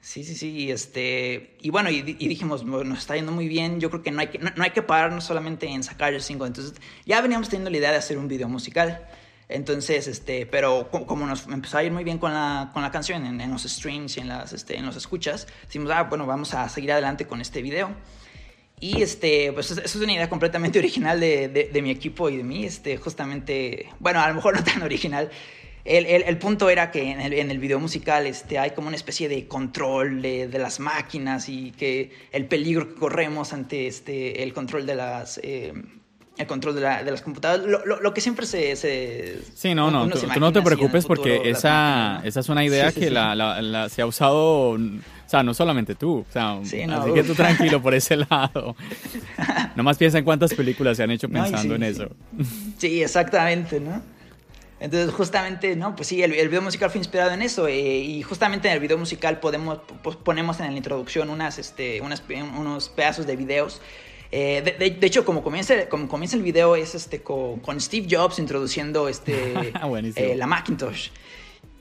[0.00, 0.50] Sí, sí, sí.
[0.50, 3.80] Y, este, y bueno, y, dijimos, nos está yendo muy bien.
[3.80, 6.46] Yo creo que no hay que, no, hay que pararnos solamente en sacar el single.
[6.46, 9.06] Entonces, ya veníamos teniendo la idea de hacer un video musical.
[9.48, 13.24] Entonces, este, pero como nos empezó a ir muy bien con la, con la canción
[13.24, 16.68] en, los streams y en las, este, en los escuchas, decimos, ah, bueno, vamos a
[16.68, 17.94] seguir adelante con este video.
[18.80, 22.44] Y este, pues eso es una idea completamente original de, de, mi equipo y de
[22.44, 25.30] mí, este, justamente, bueno, a lo mejor no tan original.
[25.88, 28.88] El, el, el punto era que en el, en el, video musical este, hay como
[28.88, 33.86] una especie de control de, de, las máquinas y que el peligro que corremos ante
[33.86, 35.40] este, el control de las...
[35.42, 35.72] Eh,
[36.36, 38.76] el control de, la, de las computadoras, lo, lo, lo, que siempre se...
[38.76, 43.10] se sí, no, no, tú, no te preocupes porque esa, esa es una idea que
[43.10, 44.78] La, la, se ha usado, o
[45.26, 48.76] sea, no solamente tú, o sea, así que tú tranquilo por ese lado.
[49.74, 52.08] Nomás piensa en cuántas películas se han hecho pensando en eso.
[52.76, 54.17] Sí, exactamente, ¿no?
[54.80, 55.96] Entonces, justamente, ¿no?
[55.96, 57.66] Pues sí, el, el video musical fue inspirado en eso.
[57.66, 62.00] Eh, y justamente en el video musical podemos, pues, ponemos en la introducción unas, este,
[62.00, 62.22] unas,
[62.56, 63.80] unos pedazos de videos
[64.30, 69.08] eh, de, hecho, como comienza, como comienza el video es este, con, Steve Jobs introduciendo
[69.08, 69.54] este,
[70.16, 71.08] eh, la Macintosh.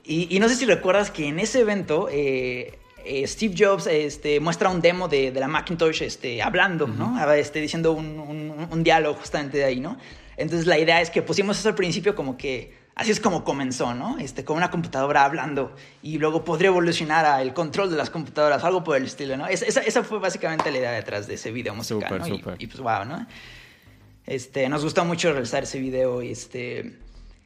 [0.06, 5.10] Y, no sé si recuerdas que en ese evento Steve Jobs este, muestra un demo
[5.10, 7.22] de, la Macintosh este, hablando, ¿no?
[7.34, 9.98] Este, diciendo un, un, un, diálogo justamente de ahí, ¿no?
[10.38, 13.94] Entonces la idea es que pusimos eso al principio como que así es como comenzó,
[13.94, 14.18] ¿no?
[14.18, 18.84] Este, con una computadora hablando y luego podría evolucionar al control de las computadoras, algo
[18.84, 19.48] por el estilo, ¿no?
[19.48, 22.56] Esa, esa fue básicamente la idea detrás de ese video musical, ¿no?
[22.58, 23.28] Y, pues wow, ¿no?
[24.26, 26.98] Este, nos gustó mucho realizar ese video y este...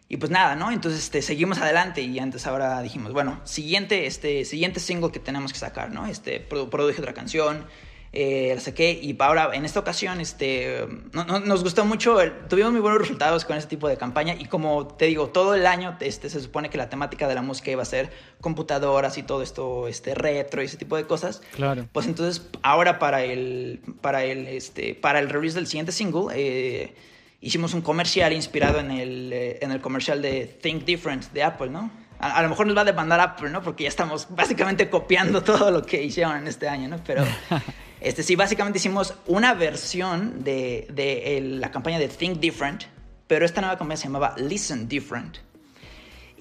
[0.07, 0.71] Y pues nada, ¿no?
[0.71, 5.53] Entonces este, seguimos adelante y antes ahora dijimos, bueno, siguiente, este, siguiente single que tenemos
[5.53, 6.05] que sacar, ¿no?
[6.05, 7.65] Este, produje otra canción,
[8.13, 12.17] eh, la saqué y ahora en esta ocasión este, nos gustó mucho,
[12.49, 15.65] tuvimos muy buenos resultados con este tipo de campaña y como te digo, todo el
[15.65, 19.23] año este, se supone que la temática de la música iba a ser computadoras y
[19.23, 21.41] todo esto este, retro y ese tipo de cosas.
[21.55, 21.87] Claro.
[21.93, 26.93] Pues entonces ahora para el, para el, este, para el release del siguiente single eh,
[27.39, 31.69] hicimos un comercial inspirado en el, eh, en el comercial de Think Different de Apple,
[31.69, 32.00] ¿no?
[32.21, 33.61] A, a, lo mejor nos va a demandar Apple, ¿no?
[33.61, 36.97] Porque ya estamos básicamente copiando todo lo que hicieron en este año, ¿no?
[37.03, 37.25] Pero
[38.01, 42.85] Este, sí, básicamente hicimos una versión de, de la campaña de Think Different,
[43.27, 45.37] pero esta nueva campaña se llamaba Listen Different.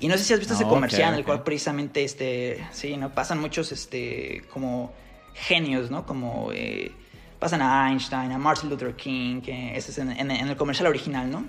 [0.01, 3.13] Y no sé si has visto ese comercial en el cual precisamente, este, sí, ¿no?
[3.13, 4.95] Pasan muchos, este, como
[5.35, 6.07] genios, ¿no?
[6.07, 6.93] Como eh,
[7.39, 11.31] pasan a Einstein, a Martin Luther King, que ese es en, en, el comercial original,
[11.31, 11.45] ¿no?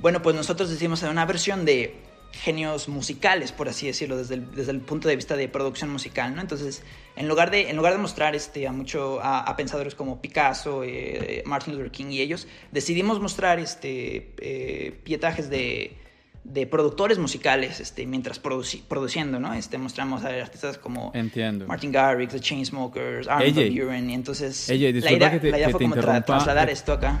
[0.00, 4.72] Bueno, pues nosotros hacer una versión de genios musicales, por así decirlo, desde el, desde
[4.72, 6.40] el punto de vista de producción musical, ¿no?
[6.40, 6.82] Entonces,
[7.16, 11.42] en lugar de, en lugar de mostrar este, a, mucho, a, pensadores como Picasso, eh,
[11.46, 15.96] Martin Luther King y ellos, decidimos mostrar este, eh, pietajes de,
[16.44, 19.52] de, productores musicales este, mientras produciendo, ¿no?
[19.54, 21.66] Este, mostramos a artistas como Entiendo.
[21.66, 25.96] Martin Garrix, The Chainsmokers, Armin Van Buren, y entonces la idea, la idea fue como
[25.96, 27.20] trasladar esto acá.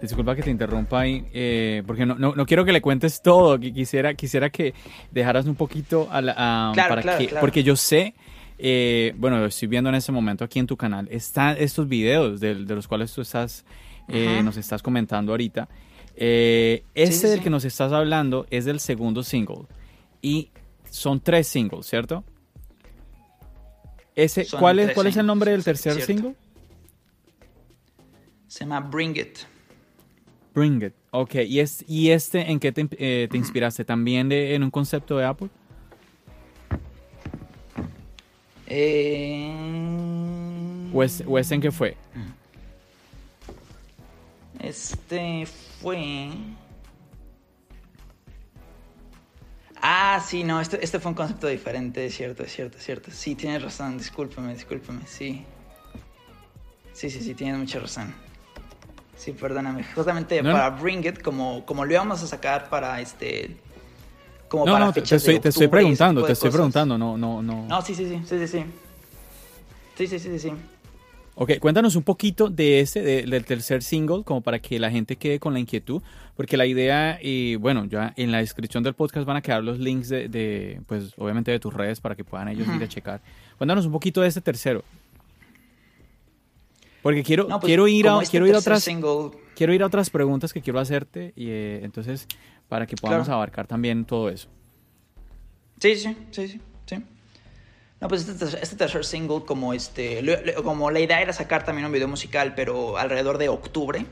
[0.00, 3.60] Disculpa que te interrumpa ahí, eh, porque no, no, quiero que le cuentes todo.
[3.60, 4.72] Quisiera, quisiera que
[5.10, 8.14] dejaras un poquito a la, para que, porque yo sé,
[8.58, 12.54] eh, bueno, estoy viendo en ese momento aquí en tu canal, están estos videos de,
[12.54, 13.66] los cuales tú estás,
[14.08, 15.68] eh, nos estás comentando ahorita.
[16.16, 19.66] ese del que nos estás hablando es del segundo single
[20.22, 20.50] y
[20.88, 22.24] son tres singles, ¿cierto?
[24.14, 26.34] Ese, ¿cuál, es, ¿Cuál es el nombre del tercer single?
[28.48, 29.38] Se llama Bring It.
[30.54, 30.94] Bring It.
[31.12, 33.84] Ok, ¿y, es, y este en qué te, eh, te inspiraste?
[33.84, 35.48] ¿También de, en un concepto de Apple?
[38.66, 39.52] Eh...
[40.92, 41.96] ¿O, es, ¿O en qué fue?
[44.60, 45.46] Este
[45.80, 46.30] fue...
[49.82, 53.10] Ah, sí, no, este, este fue un concepto diferente, es cierto, es cierto, es cierto.
[53.10, 55.44] Sí, tienes razón, discúlpame, discúlpame, sí.
[56.92, 58.14] Sí, sí, sí, tienes mucha razón.
[59.20, 59.84] Sí, perdóname.
[59.84, 63.54] Justamente para Bring It, como, como lo íbamos a sacar para este.
[64.48, 67.66] Como no, para no, te, estoy, te estoy preguntando, te estoy preguntando, no, no, no.
[67.66, 68.64] No, sí, sí, sí, sí, sí, sí.
[69.98, 70.52] Sí, sí, sí, sí.
[71.34, 75.38] Ok, cuéntanos un poquito de este, del tercer single, como para que la gente quede
[75.38, 76.02] con la inquietud,
[76.34, 79.78] porque la idea, y bueno, ya en la descripción del podcast van a quedar los
[79.78, 83.20] links de, pues obviamente de tus redes para que puedan ellos ir a checar.
[83.58, 84.82] Cuéntanos un poquito de este tercero.
[87.02, 88.86] Porque quiero, pues, quiero ir a, este quiero ir a otras,
[89.54, 92.26] quiero ir a otras preguntas que quiero hacerte y eh, entonces
[92.68, 94.48] para que podamos abarcar también todo eso.
[95.80, 96.96] Sí, sí, sí, sí.
[98.00, 100.22] No, pues este, este, tercer single, como, este,
[100.62, 104.06] como la idea era sacar también un video musical, pero alrededor de octubre,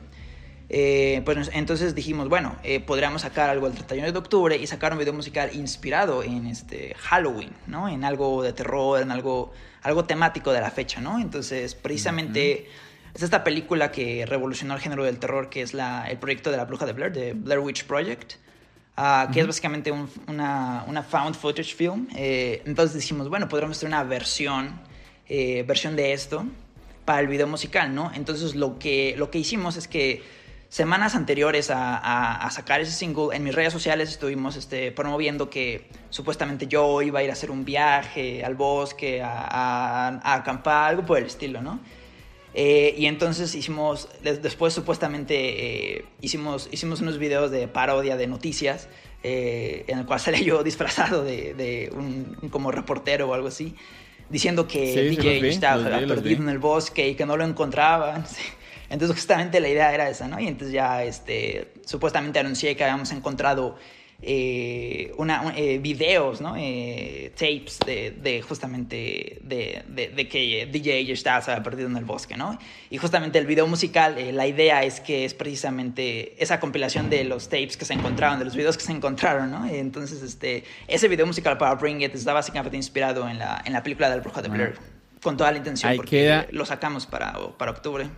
[0.71, 4.93] eh, pues entonces dijimos, bueno, eh, podríamos sacar algo el 31 de octubre y sacar
[4.93, 7.89] un video musical inspirado en este Halloween, ¿no?
[7.89, 9.53] En algo de terror, en algo,
[9.83, 11.19] algo temático de la fecha, ¿no?
[11.19, 12.69] Entonces, precisamente
[13.15, 16.59] es esta película que revolucionó el género del terror, que es la, el proyecto de
[16.59, 18.35] la bruja de Blair, de Blair Witch Project.
[19.01, 22.09] Ah, que es básicamente una, una, found footage film.
[22.17, 24.81] Eh, entonces dijimos, bueno, podríamos hacer una versión,
[25.29, 26.45] eh, versión de esto
[27.05, 28.11] para el video musical, ¿no?
[28.13, 30.25] Entonces lo que, lo que hicimos es que
[30.69, 31.97] semanas anteriores a,
[32.45, 37.21] a, sacar ese single, en mis redes sociales estuvimos este, promoviendo que supuestamente yo iba
[37.21, 41.63] a ir a hacer un viaje al bosque, a, a acampar, algo por el estilo,
[41.63, 41.81] ¿no?
[42.55, 48.89] Eh, y entonces hicimos, después supuestamente eh, hicimos, hicimos unos videos de parodia de noticias,
[49.23, 53.75] eh, en el cual salía yo disfrazado de, de un, como reportero o algo así,
[54.31, 58.25] diciendo que DJ estaba perdido en el bosque y que no lo encontraban.
[58.91, 60.41] Entonces justamente la idea era esa, ¿no?
[60.41, 63.77] Y entonces ya este, supuestamente anuncié que habíamos encontrado
[64.21, 66.57] eh, una, eh, videos, ¿no?
[66.57, 72.05] Eh, tapes de, de justamente de, de, que DJ está se había perdido en el
[72.05, 72.59] bosque, ¿no?
[72.91, 77.49] Y justamente el video musical, la idea es que es precisamente esa compilación de los
[77.49, 79.65] tapes que se encontraron, de los videos que se encontraron, ¿no?
[79.69, 83.85] Entonces, este, ese video musical para Bring It está básicamente inspirado en la, en la
[83.85, 84.75] película del brujo de Blair,
[85.23, 88.09] con toda la intención, porque lo sacamos para, para octubre.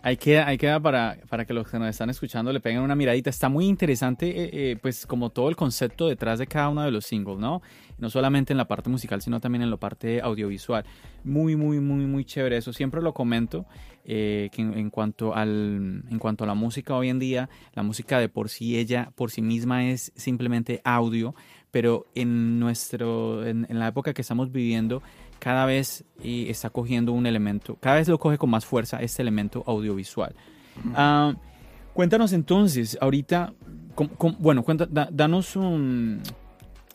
[0.00, 2.94] Ahí queda, ahí queda para, para que los que nos están escuchando le peguen una
[2.94, 3.30] miradita.
[3.30, 6.92] Está muy interesante, eh, eh, pues como todo el concepto detrás de cada uno de
[6.92, 7.62] los singles, ¿no?
[7.98, 10.84] No solamente en la parte musical, sino también en la parte audiovisual.
[11.24, 12.56] Muy, muy, muy, muy chévere.
[12.56, 13.66] Eso siempre lo comento,
[14.04, 18.20] eh, que en, cuanto al, en cuanto a la música hoy en día, la música
[18.20, 21.34] de por sí, ella por sí misma es simplemente audio,
[21.70, 25.02] pero en, nuestro, en la época que estamos viviendo,
[25.38, 29.62] cada vez está cogiendo un elemento, cada vez lo coge con más fuerza este elemento
[29.66, 30.34] audiovisual.
[30.94, 31.34] Ah,
[31.94, 33.52] cuéntanos entonces, ahorita,
[34.38, 36.22] bueno, cuenta, danos un,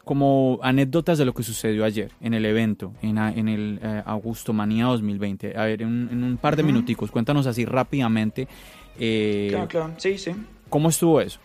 [0.03, 4.85] como anécdotas de lo que sucedió ayer en el evento, en, el eh, Augusto Manía
[4.85, 5.57] 2020.
[5.57, 8.47] A ver, en, un par de minuticos, cuéntanos así rápidamente.
[8.99, 10.31] Eh, claro, claro, sí, sí.
[10.69, 11.39] ¿Cómo estuvo eso?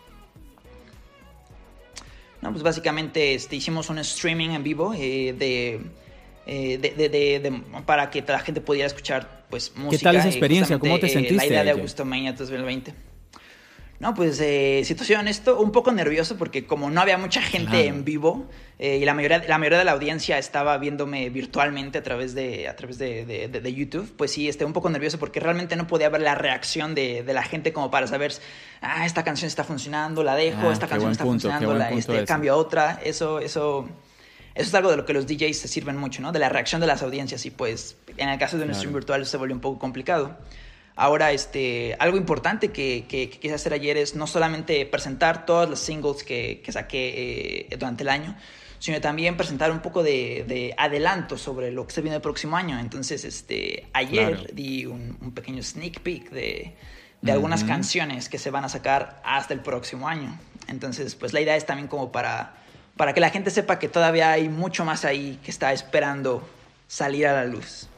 [2.42, 5.80] No, pues básicamente este, hicimos un streaming en vivo eh, de
[6.50, 9.98] eh, de, de, para que la gente pudiera escuchar pues música.
[9.98, 10.78] ¿Qué tal esa experiencia?
[10.78, 11.36] ¿Cómo te sentiste?
[11.36, 12.94] la idea de Augusto Maña 2020.
[14.00, 17.42] No, pues eh, si te soy honesto, un poco nervioso porque como no había mucha
[17.42, 18.46] gente en vivo
[18.78, 22.68] eh, y la mayoría, la mayoría de la audiencia estaba viéndome virtualmente a través de,
[22.68, 26.10] a través de, de, YouTube, pues sí, esté un poco nervioso porque realmente no podía
[26.10, 28.32] ver la reacción de, la gente como para saber,
[28.82, 32.52] ah, esta canción está funcionando, la dejo, ah, esta canción está funcionando, la, este, cambio
[32.52, 33.88] a otra, eso, eso
[34.58, 36.32] eso es algo de lo que los DJs se sirven mucho, ¿no?
[36.32, 39.24] De la reacción de las audiencias y pues en el caso de un stream virtual
[39.24, 40.36] se volvió un poco complicado.
[41.00, 45.78] Ahora, este, algo importante que, que, quise hacer ayer es no solamente presentar todas las
[45.78, 48.36] singles que, que saqué eh, durante el año,
[48.80, 52.56] sino también presentar un poco de, de, adelanto sobre lo que se viene el próximo
[52.56, 52.80] año.
[52.80, 56.74] Entonces, este, ayer di un, pequeño sneak peek de,
[57.22, 60.36] de algunas canciones que se van a sacar hasta el próximo año.
[60.66, 62.58] Entonces, pues la idea es también como para
[62.98, 66.46] para que la gente sepa que todavía hay mucho más ahí que está esperando
[66.88, 67.88] salir a la luz.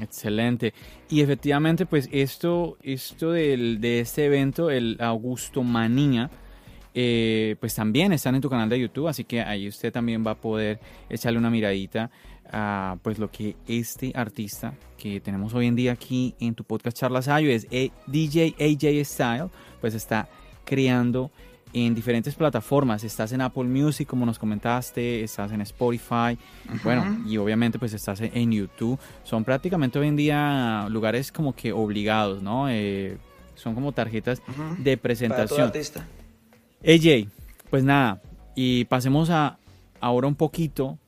[0.00, 0.72] Excelente.
[1.10, 6.30] Y efectivamente, pues esto, esto del, de este evento, el Augusto Manía,
[6.94, 10.32] eh, pues también están en tu canal de YouTube, así que ahí usted también va
[10.32, 10.78] a poder
[11.10, 12.10] echarle una miradita
[12.50, 16.96] a pues lo que este artista que tenemos hoy en día aquí en tu podcast
[16.96, 19.50] Charlas Ayo es eh, DJ AJ Style,
[19.80, 20.28] pues está
[20.64, 21.32] creando
[21.74, 23.04] en diferentes plataformas.
[23.04, 26.38] Estás en Apple Music, como nos comentaste, estás en Spotify,
[26.84, 28.98] bueno, y obviamente pues estás en YouTube.
[29.24, 32.70] Son prácticamente hoy en día lugares como que obligados, ¿no?
[32.70, 33.18] Eh,
[33.56, 34.40] son como tarjetas
[34.78, 35.72] de presentación.
[35.72, 36.06] Para
[36.86, 37.28] AJ,
[37.70, 38.22] pues nada,
[38.54, 39.58] y pasemos a
[40.00, 40.98] ahora un poquito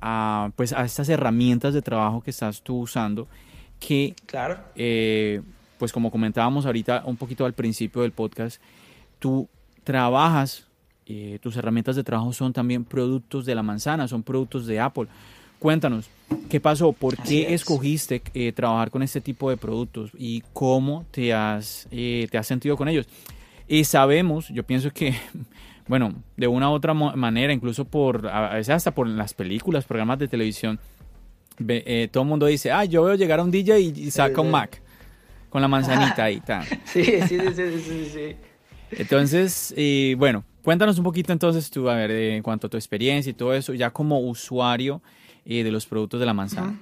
[0.00, 3.28] a, pues, a estas herramientas de trabajo que estás tú usando,
[3.78, 4.58] que, claro.
[4.74, 5.42] Eh,
[5.78, 8.60] pues como comentábamos ahorita un poquito al principio del podcast,
[9.20, 9.48] tú
[9.88, 10.66] trabajas,
[11.06, 15.06] eh, tus herramientas de trabajo son también productos de la manzana, son productos de Apple.
[15.58, 16.10] Cuéntanos,
[16.50, 16.92] ¿qué pasó?
[16.92, 22.28] ¿Por qué escogiste eh, trabajar con este tipo de productos y cómo te has, te
[22.36, 23.08] has sentido con ellos?
[23.66, 25.14] Y sabemos, yo pienso que
[25.88, 30.18] bueno, de una u otra manera, incluso por, a veces hasta por las películas, programas
[30.18, 30.78] de televisión,
[31.66, 34.50] eh, todo el mundo dice, ah, yo veo llegar a un DJ y, saca un
[34.50, 34.82] Mac
[35.48, 36.42] con la manzanita ahí.
[36.84, 38.36] Sí, sí, sí, sí, sí,
[38.90, 39.74] Entonces,
[40.16, 43.54] bueno, cuéntanos un poquito entonces tú, a ver, en cuanto a tu experiencia y todo
[43.54, 45.00] eso, ya como usuario
[45.50, 46.78] eh, de los productos de la manzana.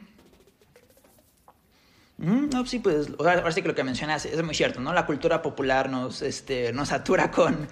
[2.18, 4.92] no, sí, pues, ahora sí que lo que mencionas es muy cierto, ¿no?
[4.92, 7.68] La cultura popular nos, este, nos satura con,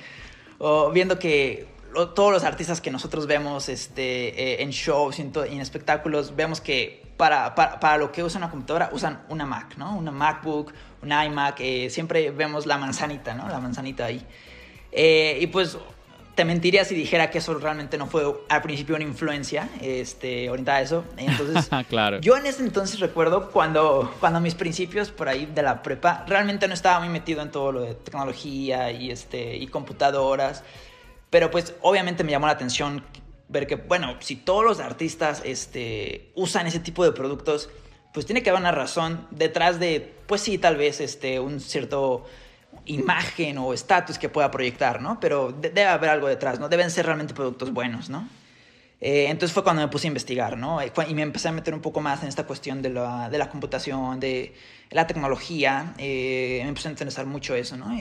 [0.92, 1.66] viendo que
[2.14, 7.12] todos los artistas que nosotros vemos este, eh, en shows y en, espectáculos, vemos que
[7.16, 9.96] para, para, para, lo que usan una computadora usan una Mac, ¿no?
[9.96, 10.72] Una MacBook,
[11.04, 13.48] un iMac, eh, siempre vemos la manzanita, ¿no?
[13.48, 14.24] La manzanita ahí.
[14.90, 15.76] Eh, y pues
[16.34, 20.78] te mentiría si dijera que eso realmente no fue al principio una influencia este, orientada
[20.78, 21.04] a eso.
[21.16, 22.20] Entonces, claro.
[22.20, 26.66] yo en ese entonces recuerdo cuando, cuando mis principios por ahí de la prepa, realmente
[26.66, 30.64] no estaba muy metido en todo lo de tecnología y, este, y computadoras.
[31.30, 33.04] Pero pues obviamente me llamó la atención
[33.48, 37.70] ver que, bueno, si todos los artistas este, usan ese tipo de productos,
[38.12, 42.24] pues tiene que haber una razón detrás de, pues sí, tal vez este, un cierto
[42.86, 45.18] imagen o estatus que pueda proyectar, ¿no?
[45.20, 46.68] Pero debe haber algo detrás, ¿no?
[46.68, 48.28] Deben ser realmente productos buenos, ¿no?
[49.00, 50.80] Eh, entonces fue cuando me puse a investigar, ¿no?
[50.80, 53.38] Eh, y me empecé a meter un poco más en esta cuestión de la, de
[53.38, 54.54] la computación, de
[54.90, 55.94] la tecnología.
[55.98, 57.94] Eh, me empecé a interesar mucho eso, ¿no?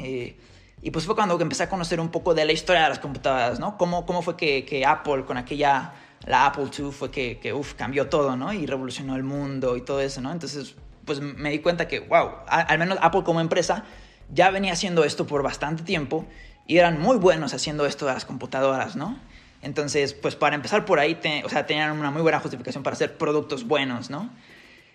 [0.86, 3.58] y pues fue cuando empecé a conocer un poco de la historia de las computadoras,
[3.58, 3.78] ¿no?
[3.78, 5.94] Cómo, cómo fue que, que Apple, con aquella,
[6.26, 8.52] la Apple II, fue que, que cambió todo, ¿no?
[8.52, 10.30] Y revolucionó el mundo y todo eso, ¿no?
[10.34, 10.76] Entonces,
[11.06, 13.86] pues me di cuenta que, wow, al menos Apple como empresa
[14.34, 16.26] ya venía haciendo esto por bastante tiempo
[16.68, 19.20] y eran muy buenos haciendo esto de las computadoras, ¿no?
[19.62, 23.18] Entonces, pues para empezar por ahí, o sea, tenían una muy buena justificación para hacer
[23.18, 24.30] productos buenos, ¿no?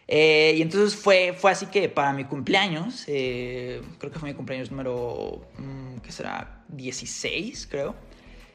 [0.07, 4.35] Eh, y entonces fue, fue así que para mi cumpleaños, eh, creo que fue mi
[4.35, 6.63] cumpleaños número, mm, ¿qué será?
[6.69, 7.95] 16, creo.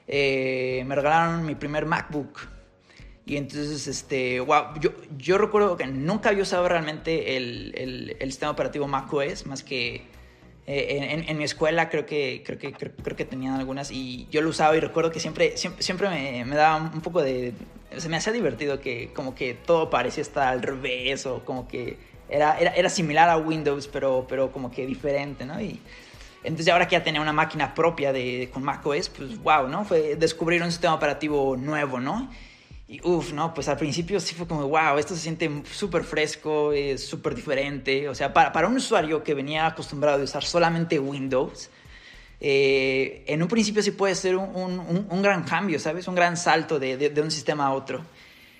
[0.08, 2.47] Eh, me regalaron mi primer MacBook.
[3.26, 8.51] Y entonces, este, wow, yo, yo recuerdo que nunca había usado realmente el, el, sistema
[8.51, 10.01] operativo macOS, más que
[10.67, 14.49] eh, en, mi escuela creo que, creo, que, creo, que tenían algunas y yo lo
[14.49, 16.09] usaba y recuerdo que siempre, siempre, siempre
[16.45, 17.53] me, daba un poco de...
[17.97, 21.97] Se me hacía divertido que como que todo parecía estar al revés o como que
[22.28, 25.61] era, era, era similar a Windows pero, pero como que diferente, ¿no?
[25.61, 25.80] Y
[26.43, 29.86] entonces ahora que ya tenía una máquina propia de, con macOS, pues wow, ¿no?
[29.86, 32.30] Fue descubrir un sistema operativo nuevo, ¿no?
[32.88, 36.73] Y uff, no, pues al principio sí fue como, wow, esto se siente súper fresco,
[36.73, 38.09] es súper diferente.
[38.09, 41.69] O sea, para, para, un usuario que venía acostumbrado a usar solamente Windows,
[42.45, 46.09] eh, en un principio sí puede ser un, un, un, gran cambio, ¿sabes?
[46.09, 48.03] Un gran salto de, de, un sistema a otro.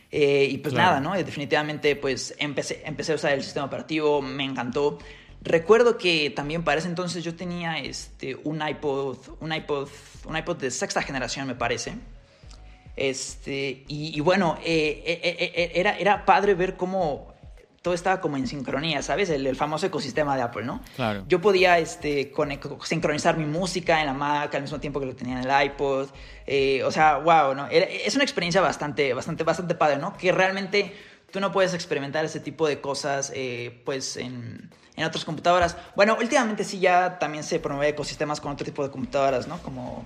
[0.10, 1.14] Eh, y pues nada, ¿no?
[1.16, 5.00] Definitivamente pues empecé, empecé a usar el sistema operativo, me encantó.
[5.42, 9.90] Recuerdo que también para ese entonces yo tenía este, un iPod, un iPod,
[10.26, 11.96] un iPod de sexta generación, me parece.
[12.96, 17.34] Este, y, bueno, eh, eh, eh, era, era padre ver cómo
[17.82, 19.30] todo estaba como en sincronía, ¿sabes?
[19.30, 20.82] El, famoso ecosistema de Apple, ¿no?
[20.96, 21.26] Claro.
[21.28, 22.32] Yo podía este,
[22.84, 26.08] sincronizar mi música en la Mac al mismo tiempo que lo tenía en el iPod.
[26.86, 27.68] o sea, wow, ¿no?
[27.70, 30.16] es una experiencia bastante, bastante, bastante padre, ¿no?
[30.16, 30.96] Que realmente
[31.30, 33.34] tú no puedes experimentar ese tipo de cosas,
[33.84, 35.76] pues, en, en otras computadoras.
[35.96, 39.58] Bueno, últimamente sí ya también se promueve ecosistemas con otro tipo de computadoras, ¿no?
[39.58, 40.06] Como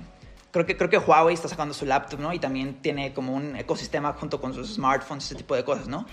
[0.57, 2.33] creo que, creo que Huawei está sacando su laptop, ¿no?
[2.33, 6.05] Y también tiene como un ecosistema junto con sus smartphones, ese tipo de cosas, ¿no?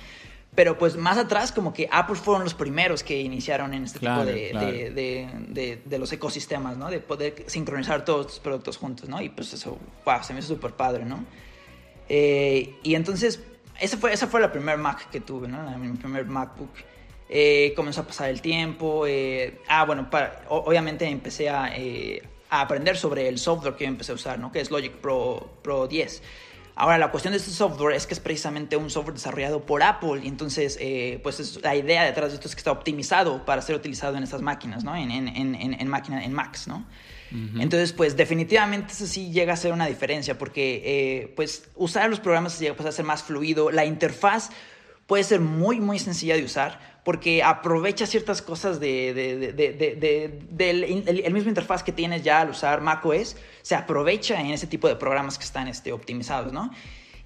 [0.54, 4.24] Pero pues más atrás como que Apple fueron los primeros que iniciaron en este tipo
[4.24, 6.90] de, de, de, de, los ecosistemas, ¿no?
[6.90, 9.20] De poder sincronizar todos tus productos juntos, ¿no?
[9.20, 11.24] Y pues eso, wow, se me hizo súper padre, ¿no?
[12.08, 13.42] Eh, y entonces,
[13.80, 15.76] esa fue, esa fue la primera Mac que tuve, ¿no?
[15.78, 16.70] Mi primer MacBook.
[17.28, 19.06] Eh, comenzó a pasar el tiempo.
[19.08, 21.72] Eh, ah, bueno, para, obviamente empecé a,
[22.58, 24.52] a aprender sobre el software que yo empecé a usar, ¿no?
[24.52, 26.22] que es Logic Pro, Pro 10.
[26.76, 30.20] Ahora, la cuestión de este software es que es precisamente un software desarrollado por Apple
[30.24, 33.62] y entonces, eh, pues es, la idea detrás de esto es que está optimizado para
[33.62, 34.96] ser utilizado en estas máquinas, ¿no?
[34.96, 36.84] En, en, en, en máquinas, en Macs, ¿no?
[37.58, 42.20] Entonces, pues definitivamente eso sí llega a ser una diferencia porque, eh, pues, usar los
[42.20, 44.50] programas llega a ser más fluido, la interfaz
[45.08, 49.12] puede ser muy, muy sencilla de usar porque aprovecha ciertas cosas de,
[50.50, 54.88] del el, mismo interfaz que tienes ya al usar macOS, se aprovecha en ese tipo
[54.88, 56.70] de programas que están este, optimizados, ¿no?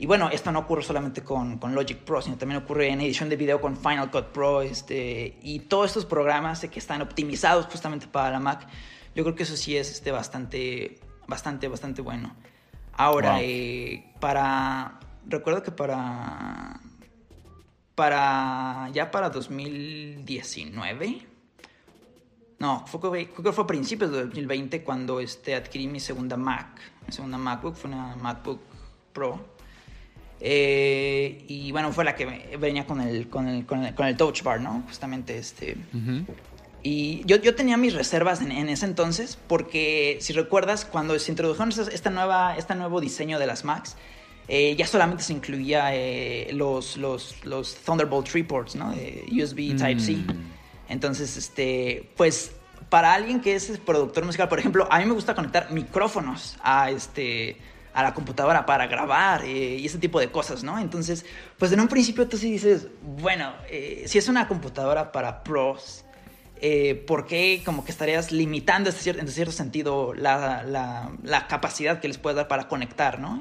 [0.01, 3.29] Y bueno, esto no ocurre solamente con, con, Logic Pro, sino también ocurre en edición
[3.29, 8.07] de video con Final Cut Pro este, y todos estos programas que están optimizados justamente
[8.07, 8.67] para la Mac.
[9.15, 12.35] Yo creo que eso sí es este, bastante, bastante, bastante bueno.
[12.93, 15.01] Ahora, eh, para...
[15.27, 16.81] Recuerdo que para...
[17.99, 18.91] Para...
[18.95, 21.27] Ya para 2019...
[22.61, 26.81] No, fue, creo que fue a principios de 2020 cuando este, adquirí mi segunda Mac.
[27.07, 28.61] Mi segunda MacBook fue una MacBook
[29.13, 29.45] Pro.
[30.41, 34.61] Eh, y bueno, fue la que venía con el, con el, con el, Touch Bar,
[34.61, 34.85] ¿no?
[34.87, 35.77] Justamente este.
[36.85, 41.73] Y yo, yo, tenía mis reservas en, ese entonces, porque si recuerdas, cuando se introdujeron
[41.93, 43.97] esta nueva, este nuevo diseño de las Macs,
[44.49, 48.95] eh, ya solamente se incluía eh, los, los, los, Thunderbolt 3 ports, ¿no?
[49.31, 50.13] USB Type-C.
[50.17, 50.49] Mm.
[50.89, 52.53] Entonces, este, pues
[52.89, 56.91] para alguien que es productor musical, por ejemplo, a mí me gusta conectar micrófonos a
[56.91, 57.57] este
[57.95, 60.79] a la computadora para grabar eh, y ese tipo de cosas, ¿no?
[60.79, 61.27] Entonces,
[61.59, 66.05] pues en un principio tú sí dices, bueno, eh, si es una computadora para pros,
[66.61, 72.07] eh, ¿por qué como que estarías limitando en cierto sentido la, la, la, capacidad que
[72.07, 73.41] les puedes dar para conectar, ¿no?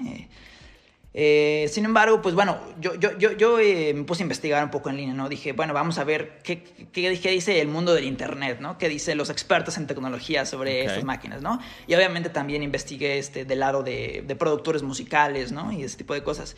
[1.20, 4.70] Eh, sin embargo, pues bueno, yo, yo, yo, yo eh, me puse a investigar un
[4.70, 5.28] poco en línea, ¿no?
[5.28, 6.61] Dije, bueno, vamos a ver qué,
[6.93, 8.78] qué, dice el mundo del Internet, ¿no?
[8.78, 11.59] ¿Qué dicen los expertos en tecnología sobre estas máquinas, ¿no?
[11.88, 15.72] Y obviamente también investigué este, del lado de, de, productores musicales, ¿no?
[15.72, 16.55] Y ese tipo de cosas.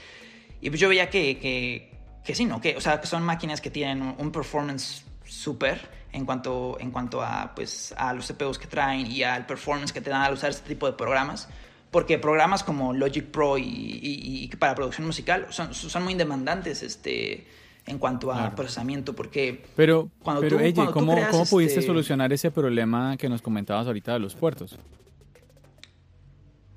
[0.59, 1.93] Y pues yo veía que, que,
[2.25, 2.59] que sí, ¿no?
[2.59, 5.79] Que, o sea, que son máquinas que tienen un performance súper
[6.11, 10.01] en cuanto, en cuanto a, pues, a los CPUs que traen y al performance que
[10.01, 11.47] te dan al usar este tipo de programas
[11.91, 17.47] porque programas como Logic Pro y, para producción musical son, son, muy demandantes este,
[17.85, 22.51] en cuanto a procesamiento, porque pero, cuando pero tú, ¿cómo, ¿cómo pudiste este solucionar ese
[22.51, 24.77] problema que nos comentabas ahorita de los puertos?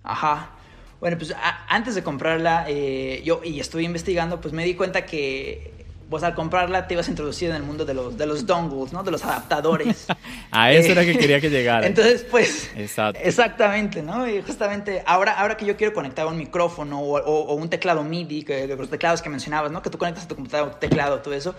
[0.03, 0.53] Ajá.
[1.01, 1.35] Bueno, pues
[1.69, 5.82] antes de comprarla, eh, yo y estuve investigando, pues me di cuenta que
[6.13, 8.93] pues al comprarla te ibas a introducir en el mundo de los, de los dongles,
[8.93, 9.03] ¿no?
[9.03, 10.07] De los adaptadores.
[10.51, 11.87] a eso era que quería que llegara.
[11.87, 12.71] Entonces, pues...
[12.77, 13.19] Exacto.
[13.25, 14.29] Exactamente, ¿no?
[14.29, 18.67] Y justamente ahora, ahora que yo quiero conectar un micrófono o, un teclado MIDI, que,
[18.67, 19.81] los teclados que mencionabas, ¿no?
[19.81, 21.55] Que tú conectas a tu computadora, tu teclado, todo eso.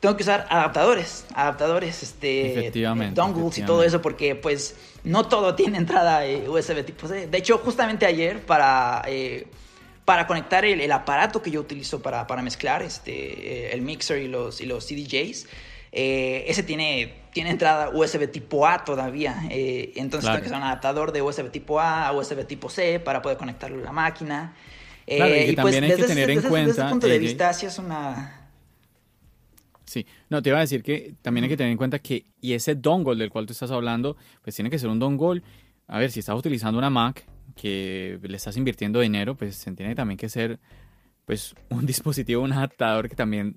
[0.00, 2.72] Tengo que usar adaptadores, adaptadores, este...
[3.12, 4.74] Dongles y todo eso, porque pues
[5.04, 7.26] no todo tiene entrada eh, USB tipo C.
[7.26, 9.02] De hecho, justamente ayer para...
[9.06, 9.46] Eh,
[10.04, 14.28] para conectar el, aparato que yo utilizo para, para mezclar, este, eh, el mixer y
[14.28, 15.46] los, y los CDJs,
[15.92, 19.44] eh, ese tiene, tiene entrada USB tipo A todavía.
[19.50, 22.98] Eh, entonces tengo que usar un adaptador de USB tipo A a USB tipo C
[22.98, 24.54] para poder conectarlo a la máquina.
[25.06, 26.68] Claro, y, pues, también hay que tener en cuenta.
[26.68, 28.48] Desde ese punto de vista, sí es una.
[29.84, 32.54] Sí, no, te iba a decir que también hay que tener en cuenta que, y
[32.54, 35.42] ese dongle del cual tú estás hablando, pues tiene que ser un dongle.
[35.86, 39.94] A ver, si estás utilizando una Mac, que le estás invirtiendo dinero, pues se tiene
[39.94, 40.58] también que ser
[41.24, 43.56] pues un dispositivo, un adaptador que también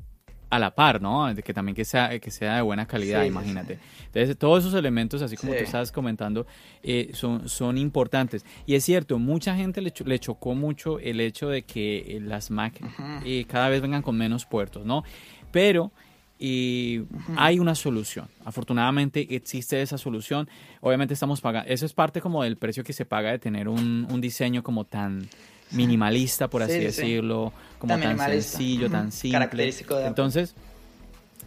[0.50, 1.34] a la par, ¿no?
[1.36, 3.80] Que también que sea, que sea de buena calidad, imagínate.
[4.06, 6.46] Entonces, todos esos elementos, así como tú estabas comentando,
[6.84, 8.46] eh, son, son importantes.
[8.66, 12.80] Y es cierto, mucha gente le, le chocó mucho el hecho de que las Mac
[13.26, 15.04] eh, cada vez vengan con menos puertos, ¿no?
[15.52, 15.92] Pero
[16.38, 17.04] y
[17.38, 18.28] hay una solución.
[18.44, 20.50] Afortunadamente existe esa solución.
[20.82, 24.08] Obviamente estamos pagando, eso es parte como del precio que se paga de tener un,
[24.10, 25.28] un diseño como tan
[25.72, 29.40] minimalista, por así decirlo, como tan, sencillo, tan simple.
[29.40, 30.56] Característico de Entonces,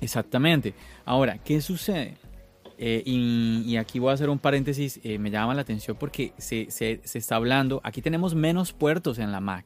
[0.01, 0.75] exactamente.
[1.05, 2.17] Ahora, ¿qué sucede?
[2.81, 6.71] Eh, y, aquí voy a hacer un paréntesis, eh, me llama la atención porque se,
[6.71, 9.65] se, se está hablando, aquí tenemos menos puertos en la Mac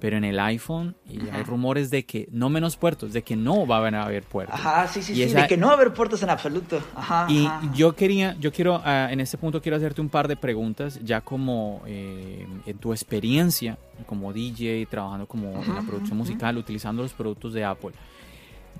[0.00, 3.66] pero en el iPhone y hay rumores de que no menos puertos, de que no
[3.66, 4.54] va a haber puertos.
[4.54, 6.80] Ajá, sí, sí, sí, de que no va a haber puertos en absoluto.
[6.94, 10.36] Ajá, y yo quería, yo quiero, ah, en este punto quiero hacerte un par de
[10.36, 16.56] preguntas, ya como eh, en tu experiencia como DJ, trabajando como en la producción musical,
[16.56, 17.92] utilizando los productos de Apple.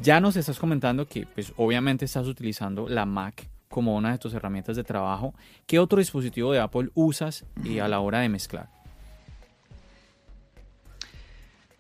[0.00, 4.32] Ya nos estás comentando que, pues, obviamente estás utilizando la Mac como una de tus
[4.32, 5.34] herramientas de trabajo.
[5.66, 8.70] ¿Qué otro dispositivo de Apple usas eh, a la hora de mezclar?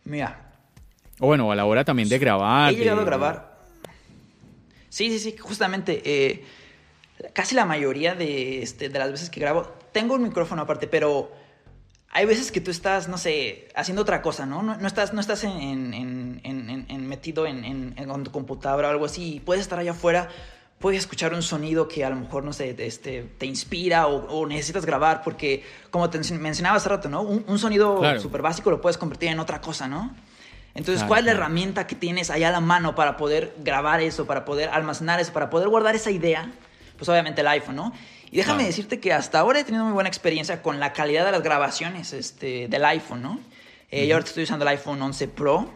[0.08, 0.50] Mira.
[1.20, 2.72] O bueno, a la hora también de grabar.
[2.72, 3.58] He llegado a grabar.
[4.88, 6.02] Sí, sí, sí, justamente.
[6.04, 6.44] Eh,
[7.32, 11.30] casi la mayoría de, este, de las veces que grabo, tengo un micrófono aparte, pero
[12.10, 14.62] hay veces que tú estás, no sé, haciendo otra cosa, ¿no?
[14.62, 17.94] No, estás, no estás en, en, en, metido en,
[18.24, 19.42] tu computadora o algo así.
[19.44, 20.28] Puedes estar allá afuera,
[20.78, 24.86] puedes escuchar un sonido que a lo mejor, no sé, este, te inspira o, necesitas
[24.86, 27.22] grabar, porque como te mencionaba hace rato, ¿no?
[27.22, 30.14] Un, sonido súper básico lo puedes convertir en otra cosa, ¿no?
[30.74, 34.26] Entonces, ¿cuál es la herramienta que tienes allá a la mano para poder grabar eso,
[34.26, 36.52] para poder almacenar eso, para poder guardar esa idea?
[36.96, 37.92] Pues obviamente el iPhone, ¿no?
[38.30, 41.32] Y déjame decirte que hasta ahora he tenido muy buena experiencia con la calidad de
[41.32, 43.40] las grabaciones este, del iPhone, ¿no?
[43.90, 45.72] Eh, Yo ahorita estoy usando el iPhone 11 Pro.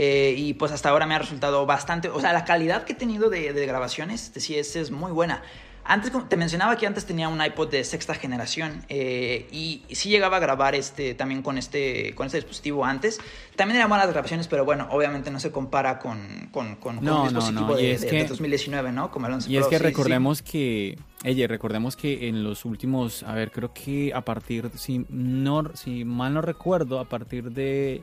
[0.00, 2.08] Eh, y pues hasta ahora me ha resultado bastante.
[2.08, 5.42] O sea, la calidad que he tenido de, de grabaciones, sí, es, es muy buena.
[5.84, 10.36] Antes, te mencionaba que antes tenía un iPod de sexta generación eh, y, sí llegaba
[10.36, 13.18] a grabar este, también con este, con este dispositivo antes.
[13.56, 17.24] También eran buenas grabaciones, pero bueno, obviamente no se compara con, con, con, con No,
[17.24, 19.10] un no, dispositivo no, de, es de- que- de 2019, ¿no?
[19.10, 19.86] Como el 11 Y es Pro, que sí, sí.
[19.88, 25.06] recordemos que, ella, recordemos que en los últimos, a ver, creo que a partir, si,
[25.08, 28.02] no, si mal no recuerdo, a partir de,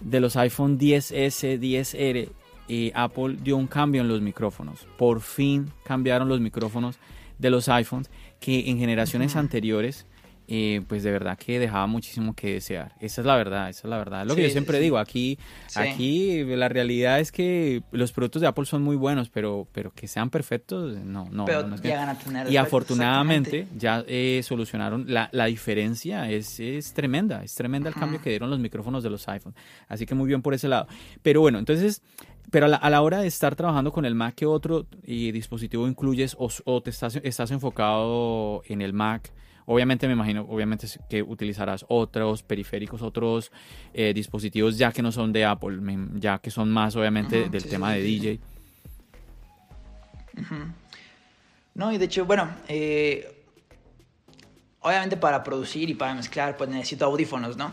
[0.00, 2.28] de los iPhone 10S, 10R,
[2.68, 4.86] eh, Apple dio un cambio en los micrófonos.
[4.96, 6.98] Por fin cambiaron los micrófonos
[7.38, 10.06] de los iPhones que en generaciones anteriores,
[10.48, 12.92] eh, pues de verdad que dejaba muchísimo que desear.
[13.00, 14.24] Esa es la verdad, esa es la verdad.
[14.26, 14.84] Lo que yo siempre sí.
[14.84, 15.80] digo, aquí, Sí.
[15.80, 20.06] aquí la realidad es que los productos de Apple son muy buenos, pero, pero que
[20.08, 21.44] sean perfectos, no, no.
[21.46, 26.30] Pero no es que- llegan a tener y afortunadamente ya eh, solucionaron la, la diferencia
[26.30, 29.54] es, es tremenda es tremenda el cambio que dieron los micrófonos de los iPhone
[29.88, 30.86] así que muy bien por ese lado
[31.22, 32.02] pero bueno entonces
[32.50, 35.32] pero a la, a la hora de estar trabajando con el Mac qué otro eh,
[35.32, 39.32] dispositivo incluyes o, o te estás, estás enfocado en el Mac
[39.66, 43.50] Obviamente me imagino, obviamente que utilizarás otros periféricos, otros
[43.92, 45.78] eh, dispositivos ya que no son de Apple,
[46.14, 48.40] ya que son más obviamente Ujú, del sí, tema sí, de sí, DJ.
[51.74, 53.42] No, y de hecho, bueno, eh,
[54.80, 57.72] obviamente para producir y para mezclar, pues necesito audífonos, ¿no?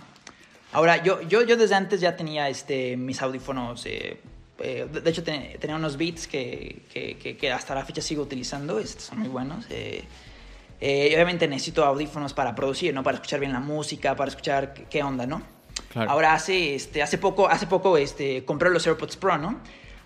[0.71, 4.19] Ahora, yo, yo, yo desde antes ya tenía este, mis audífonos, eh,
[4.59, 8.01] eh, de de hecho ten- tenía unos Beats que, que, que- que hasta la fecha
[8.01, 9.65] sigo utilizando, estos son muy buenos.
[9.69, 10.03] eh,
[10.85, 13.03] eh, y obviamente necesito audífonos para producir, ¿no?
[13.03, 15.41] Para escuchar bien la música, para escuchar qué, onda, ¿no?
[15.87, 16.11] Claro.
[16.11, 19.61] Ahora hace, este, hace poco, hace poco este, compré los AirPods Pro, ¿no?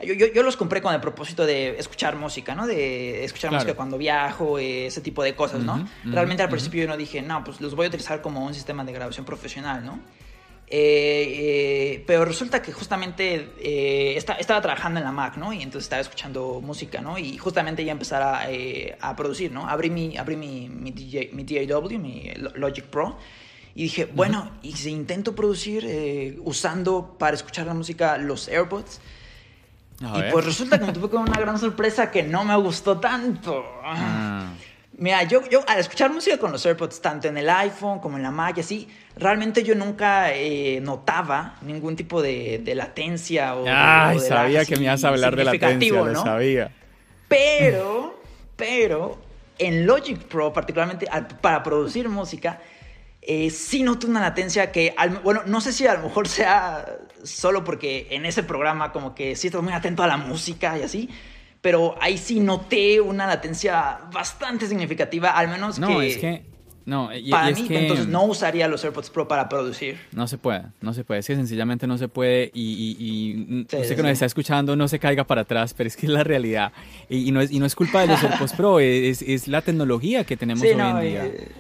[0.06, 2.68] Yo, yo, yo los compré con el propósito de escuchar música, ¿no?
[2.68, 3.64] De escuchar Claro.
[3.64, 5.84] música cuando viajo, ese tipo de cosas, ¿no?
[6.06, 8.84] Realmente al principio yo no dije, no, pues los voy a utilizar como un sistema
[8.84, 10.00] de grabación profesional, ¿no?
[10.70, 15.53] Eh, eh, pero resulta que justamente eh, esta- estaba trabajando en la Mac, ¿no?
[15.53, 17.18] Y entonces estaba escuchando música, ¿no?
[17.18, 19.68] Y justamente ya empezar a, eh, a producir, ¿no?
[19.70, 23.18] Abrí mi, abrí mi, mi, DJ, mi DAW, mi Lo- Logic Pro.
[23.76, 28.99] Y dije, bueno, ¿y si intento producir eh, usando para escuchar la música los AirPods?
[30.03, 30.32] A y ver.
[30.34, 33.63] pues resulta que me tuve con una gran sorpresa que no me gustó tanto.
[33.84, 34.24] Ah.
[35.00, 38.24] Mira, yo, yo al escuchar música con los AirPods, tanto en el iPhone como en
[38.24, 43.66] la Mac y así, realmente yo nunca eh, notaba ningún tipo de, de latencia o
[43.68, 46.24] Ay, o de sabía que me ibas a hablar de latencia, lo ¿no?
[46.24, 46.72] sabía.
[47.28, 48.20] Pero,
[48.56, 49.20] pero,
[49.60, 52.60] en Logic Pro, particularmente al- para producir música,
[53.22, 56.86] eh, sí noto una latencia que, al- bueno, no sé si a lo mejor sea
[57.24, 60.84] solo porque en ese programa como que sí estoy muy atento a la música y
[60.84, 61.10] así,
[61.62, 66.45] pero ahí sí noté una latencia bastante significativa, al menos No, que, es que.
[66.86, 69.99] No, y, y para es mí, que entonces no usaría los AirPods Pro para producir.
[70.14, 71.20] No se puede, no se puede.
[71.20, 72.49] Es que sencillamente no se puede.
[72.53, 75.74] Y, y- y Sí, usted sí, que nos está escuchando no se caiga para atrás,
[75.74, 76.72] pero es que es la realidad.
[77.10, 79.62] Y, y no, es, y no es culpa de los AirPods Pro, es, es la
[79.62, 81.26] tecnología que tenemos Sí, hoy no, en día.
[81.26, 81.51] eh,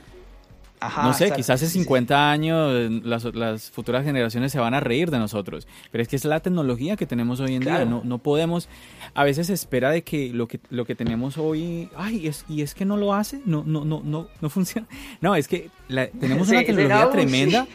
[0.79, 1.79] ajá, no sé, exacto, quizás hace sí, sí.
[1.79, 6.15] 50 años las, las futuras generaciones se van a reír de nosotros, pero es que
[6.15, 7.75] es la tecnología que tenemos hoy en día.
[7.77, 7.89] Claro.
[7.89, 8.69] No, no podemos,
[9.13, 12.61] a veces se espera de que lo que, lo que tenemos hoy, ay, es, y
[12.61, 14.87] es que no lo hace, no, no, no, no, no funciona.
[15.21, 17.11] No, es que la- tenemos Sí, una tecnología no, sí.
[17.17, 17.67] tremenda.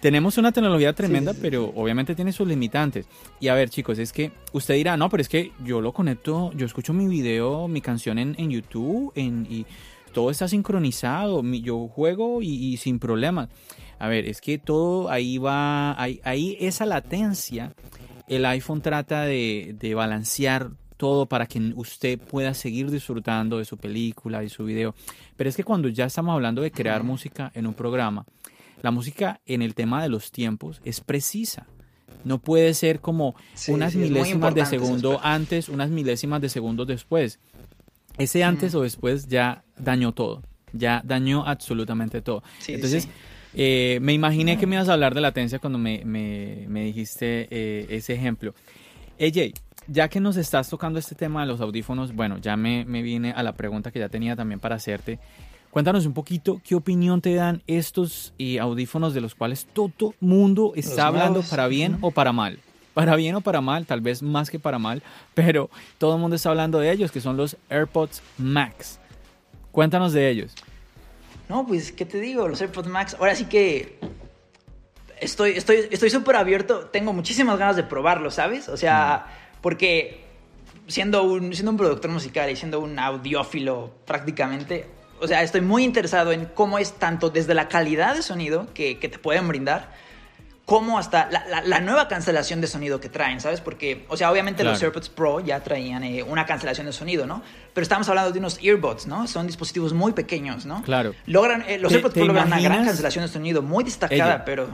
[0.00, 3.06] Tenemos una tecnología tremenda, pero obviamente tiene sus limitantes.
[3.40, 6.52] Y a ver, chicos, es que usted dirá, no, pero es que yo lo conecto,
[6.54, 9.66] yo escucho mi video, mi canción en, en YouTube, en, y
[10.18, 13.50] todo está sincronizado, yo juego y, y sin problemas.
[14.00, 17.72] A ver, es que todo ahí va, ahí, ahí esa latencia,
[18.26, 23.76] el iPhone trata de, de balancear todo para que usted pueda seguir disfrutando de su
[23.76, 24.92] película y su video.
[25.36, 28.26] Pero es que cuando ya estamos hablando de crear música en un programa,
[28.82, 31.68] la música en el tema de los tiempos es precisa.
[32.24, 36.84] No puede ser como Sí, unas sí, milésimas de segundo antes, unas milésimas de segundo
[36.86, 37.38] después.
[38.18, 40.42] Ese antes o después ya dañó todo.
[40.72, 42.42] Ya dañó absolutamente todo.
[42.58, 43.10] Sí, Entonces, sí.
[43.54, 47.48] eh, me imaginé que me ibas a hablar de latencia cuando me, me- me dijiste
[47.50, 48.54] eh, ese ejemplo.
[49.18, 49.52] AJ,
[49.86, 53.32] ya que nos estás tocando este tema de los audífonos, bueno, ya me, me viene
[53.32, 55.18] a la pregunta que ya tenía también para hacerte.
[55.70, 60.72] Cuéntanos un poquito qué opinión te dan estos eh, audífonos de los cuales todo mundo
[60.76, 62.58] está Los hablando nuevos, para bien o para mal.
[62.94, 65.02] Para bien o para mal, tal vez más que para mal,
[65.34, 68.98] pero todo el mundo está hablando de ellos, que son los AirPods Max.
[69.70, 70.54] Cuéntanos de ellos.
[71.48, 72.48] No, pues, ¿qué te digo?
[72.48, 73.98] Los AirPods Max, ahora sí que
[75.20, 78.68] estoy estoy estoy súper abierto, tengo muchísimas ganas de probarlo, ¿sabes?
[78.68, 79.26] O sea,
[79.60, 80.24] porque
[80.86, 84.86] siendo un, siendo un productor musical y siendo un audiófilo prácticamente,
[85.20, 88.98] o sea, estoy muy interesado en cómo es tanto desde la calidad de sonido que,
[88.98, 89.92] que te pueden brindar,
[90.68, 91.30] como hasta
[91.64, 93.62] la, nueva cancelación de sonido que traen, ¿sabes?
[93.62, 97.42] Porque, o sea, obviamente los AirPods Pro ya traían eh, una cancelación de sonido, ¿no?
[97.72, 99.26] Pero estamos hablando de unos earbuds, ¿no?
[99.26, 100.82] Son dispositivos muy pequeños, ¿no?
[100.82, 101.14] Claro.
[101.24, 104.68] Logran, eh, los AirPods Pro logran una gran cancelación de sonido, muy destacada, pero...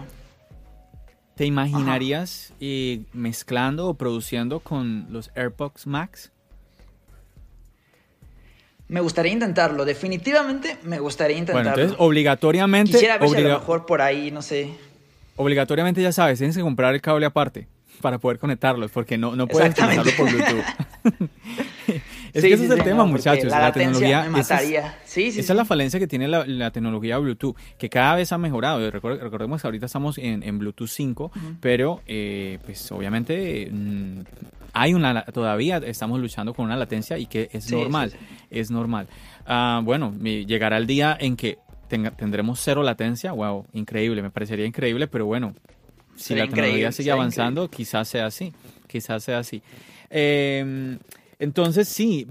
[1.36, 6.32] ¿Te imaginarías eh, mezclando o produciendo con los AirPods Max?
[8.88, 11.70] Me gustaría intentarlo, definitivamente me gustaría intentarlo.
[11.70, 12.90] Bueno, entonces obligatoriamente...
[12.90, 14.72] Quisiera ver si a lo mejor por ahí, no sé
[15.36, 17.68] obligatoriamente ya sabes, tienes que comprar el cable aparte
[18.00, 20.64] para poder conectarlos, porque no, no puedes utilizarlo por Bluetooth.
[22.34, 23.50] es que ese es el tema, muchachos.
[23.50, 24.28] La, tecnología.
[24.36, 28.38] Esa es, esa es la falencia que tiene la, tecnología Bluetooth, que cada vez ha
[28.38, 28.90] mejorado.
[28.90, 34.20] Recordemos que ahorita estamos en, Bluetooth 5, pero eh, pues obviamente mm,
[34.74, 38.12] hay una todavía estamos luchando con una latencia y que es normal,
[38.50, 39.06] es normal.
[39.46, 41.58] Ah, bueno, llegará el día en que
[42.16, 45.54] tendremos cero latencia, wow, increíble, me parecería increíble, pero bueno,
[46.16, 48.52] si la tecnología sigue avanzando, quizás sea así,
[48.86, 49.62] quizás sea así.
[50.10, 50.98] Em,
[51.38, 52.28] entonces, sí,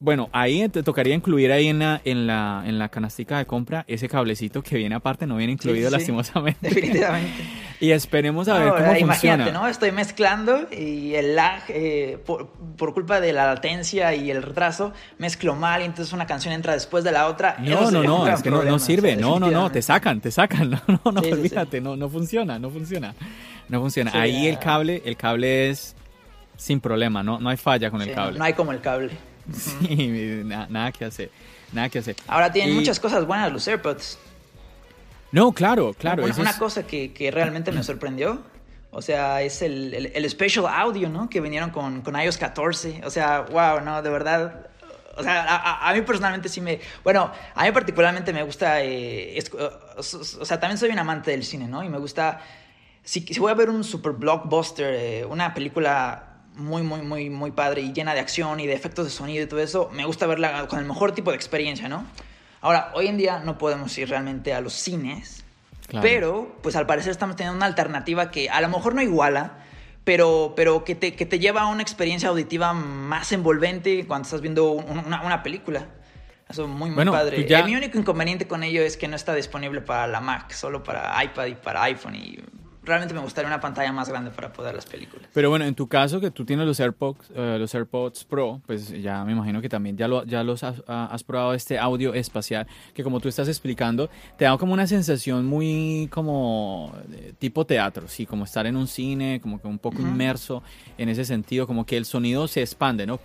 [0.00, 3.84] bueno, ahí te tocaría incluir ahí en la, en la, en la canastica de compra
[3.88, 6.68] ese cablecito que viene aparte, no viene incluido lastimosamente.
[6.68, 7.42] Definitivamente.
[7.80, 9.50] y esperemos a ver cómo imagínate, funciona.
[9.50, 9.66] ¿no?
[9.66, 12.48] Estoy mezclando y el lag, eh, por,
[12.94, 17.02] culpa de la latencia y el retraso, mezclo mal y entonces una canción entra después
[17.02, 17.56] de la otra.
[17.58, 19.16] No, no, no, es que no, sirve.
[19.16, 20.68] no, no, no, te sacan, te sacan.
[20.88, 23.14] No, no, no, olvídate, no, no funciona, no funciona.
[23.68, 24.12] No funciona.
[24.14, 25.96] ahí el cable, el cable es
[26.56, 28.38] sin problema, no, no hay falla con el cable.
[28.38, 29.10] No hay como el cable.
[29.52, 31.30] Sí, nada que hacer.
[31.72, 32.16] Nada que hacer.
[32.26, 34.18] Ahora tienen muchas cosas buenas los AirPods.
[35.32, 36.24] No, claro, claro.
[36.24, 38.42] Una, una cosa que, que, realmente me sorprendió,
[38.90, 41.28] o sea, es el, el, special audio, ¿no?
[41.28, 43.02] Que vinieron con, con, iOS 14.
[43.04, 44.68] O sea, wow, no, de verdad.
[45.16, 46.80] O sea, a, mí personalmente sí me...
[47.04, 48.82] Bueno, a mí particularmente me gusta...
[48.84, 49.42] Eh,
[49.96, 51.82] o, sea, también soy un amante del cine, ¿no?
[51.82, 52.40] Y me gusta...
[53.02, 56.27] Si, si voy a ver un super blockbuster, eh, una película
[56.58, 59.46] muy, muy, muy, muy padre y llena de acción y de efectos de sonido y
[59.46, 62.04] todo eso, me gusta verla con el mejor tipo de experiencia, ¿no?
[62.60, 65.44] Ahora, hoy en día no podemos ir realmente a los cines,
[66.02, 69.58] pero pues al parecer estamos teniendo una alternativa que a lo mejor no iguala,
[70.04, 74.40] pero, pero que, te, que te lleva a una experiencia auditiva más envolvente cuando estás
[74.40, 75.86] viendo una, una película.
[76.48, 77.44] Eso es muy, muy padre.
[77.44, 80.82] Pues mi único inconveniente con ello es que no está disponible para la Mac, solo
[80.82, 82.14] para iPad y para iPhone.
[82.14, 82.38] Y
[82.88, 85.28] realmente me gustaría una pantalla más grande para poder las películas.
[85.32, 88.90] Pero bueno, en tu caso que tú tienes los AirPods, eh, los AirPods Pro, pues
[89.00, 93.04] ya me imagino que también ya, lo, ya los has, probado este audio espacial, que
[93.04, 96.92] como tú estás explicando, te da como una sensación muy como
[97.38, 100.62] tipo teatro, sí, como estar en un cine, como que un poco inmerso
[100.96, 103.20] en ese sentido, como que el sonido se expande, ¿no?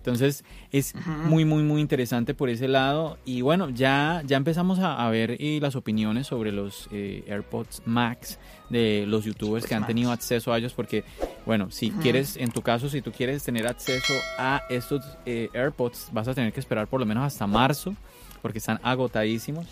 [0.00, 0.94] Entonces es
[1.26, 3.18] muy, muy, muy interesante por ese lado.
[3.26, 8.38] Y bueno, ya, ya empezamos a, ver eh, las opiniones sobre los eh, AirPods Max
[8.70, 10.72] de los youtubers que han tenido acceso a ellos.
[10.72, 11.04] Porque,
[11.44, 16.08] bueno, si quieres, en tu caso, si tú quieres tener acceso a estos eh, AirPods,
[16.12, 17.94] vas a tener que esperar por lo menos hasta marzo,
[18.40, 19.66] porque están agotadísimos.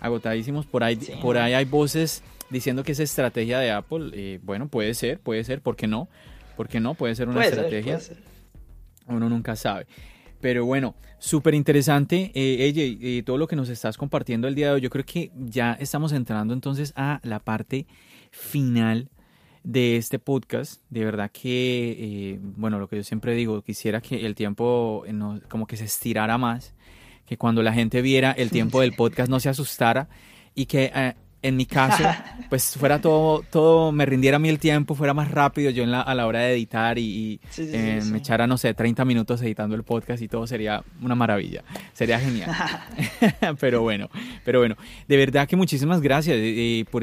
[0.00, 0.64] Agotadísimos.
[0.64, 4.40] Por ahí, por ahí hay voces diciendo que es estrategia de Apple.
[4.42, 6.08] bueno, puede ser, puede ser, ¿por qué no?
[6.56, 6.94] ¿Por qué no?
[6.94, 8.00] Puede ser una estrategia
[9.06, 9.86] uno nunca sabe.
[10.40, 14.72] Pero bueno, súper interesante, eh, y todo lo que nos estás compartiendo el día de
[14.74, 14.80] hoy.
[14.80, 17.86] Yo creo que ya estamos entrando entonces a la parte
[18.30, 19.10] final
[19.66, 20.80] de este podcast.
[20.90, 25.40] De verdad que, eh, bueno, lo que yo siempre digo, quisiera que el tiempo eh,
[25.48, 26.74] como que se estirara más,
[27.26, 30.08] que cuando la gente viera el tiempo del podcast no se asustara
[30.54, 32.02] y que eh, en mi caso,
[32.50, 35.90] pues fuera todo, todo, me rindiera a mí el tiempo, fuera más rápido yo en
[35.90, 39.76] la, a la hora de editar y, eh, me echara, no sé, 30 minutos editando
[39.76, 41.62] el podcast y todo sería una maravilla,
[41.92, 42.50] sería genial.
[43.60, 44.08] pero bueno,
[44.44, 44.76] pero bueno,
[45.06, 47.02] de verdad que muchísimas gracias eh, eh, por,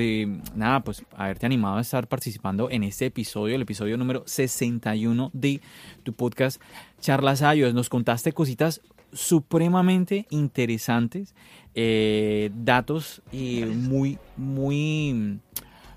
[0.55, 5.61] nada, pues haberte animado a estar participando en este episodio, el episodio número 61 de
[6.03, 6.61] tu podcast
[6.99, 7.73] Charlas Ayos.
[7.73, 8.81] Nos contaste cositas
[9.13, 11.33] supremamente interesantes
[11.75, 15.39] eh, datos y muy, muy...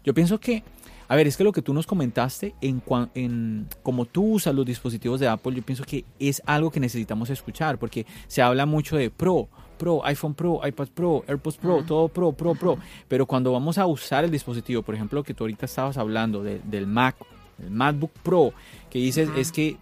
[0.05, 0.63] Yo pienso que,
[1.09, 2.83] a ver, es que lo que tú nos comentaste en,
[3.15, 7.29] en como tú usas los dispositivos de Apple, yo pienso que es algo que necesitamos
[7.31, 12.09] escuchar, porque se habla mucho de Pro, Pro, iPhone Pro, iPad Pro, AirPods Pro, todo
[12.09, 12.79] Pro, Pro, Pro.
[13.09, 16.87] Pero cuando vamos a usar el dispositivo, por ejemplo, que tú ahorita estabas hablando del
[16.87, 17.17] Mac,
[17.63, 18.53] el MacBook Pro,
[18.91, 19.77] que dices es que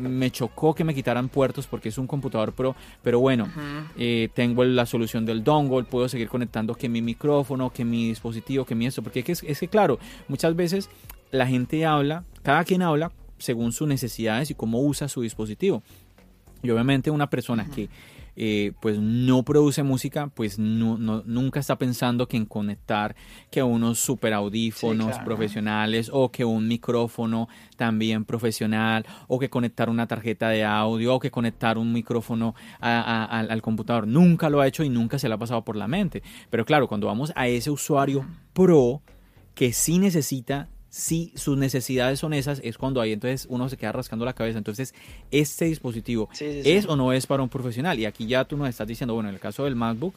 [0.00, 3.48] me chocó que me quitaran puertos porque es un computador pro, pero bueno,
[3.96, 8.64] eh, tengo la solución del dongle, puedo seguir conectando que mi micrófono, que mi dispositivo,
[8.64, 9.98] que mi esto, porque es, es que claro,
[10.28, 10.90] muchas veces
[11.30, 15.82] la gente habla, cada quien habla según sus necesidades y cómo usa su dispositivo.
[16.62, 17.88] Y obviamente una persona que
[18.42, 23.14] eh, pues no produce música, pues no, nunca está pensando que en conectar
[23.50, 30.06] que unos super audífonos profesionales o que un micrófono también profesional o que conectar una
[30.06, 34.06] tarjeta de audio o que conectar un micrófono al computador.
[34.06, 36.22] Nunca lo ha hecho y nunca se le ha pasado por la mente.
[36.48, 38.24] Pero claro, cuando vamos a ese usuario
[38.54, 39.02] pro
[39.54, 43.92] que sí necesita si sus necesidades son esas, es cuando ahí entonces uno se queda
[43.92, 44.58] rascando la cabeza.
[44.58, 44.92] Entonces,
[45.30, 47.98] este dispositivo es o no es para un profesional.
[47.98, 50.14] Y aquí ya tú nos estás diciendo, bueno, en el caso del MacBook,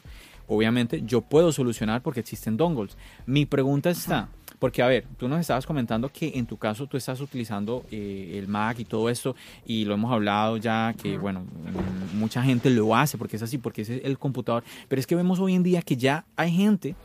[0.48, 2.98] obviamente yo puedo solucionar porque existen dongles.
[3.28, 6.98] Mi pregunta está, porque a ver, tú nos estabas comentando que en tu caso tú
[6.98, 9.36] estás utilizando eh, el Mac y todo esto,
[9.68, 13.60] y lo hemos hablado ya, que bueno, mm, mucha gente lo hace porque es así,
[13.60, 14.64] porque es el computador.
[14.88, 16.96] Pero es que vemos hoy en día que ya hay gente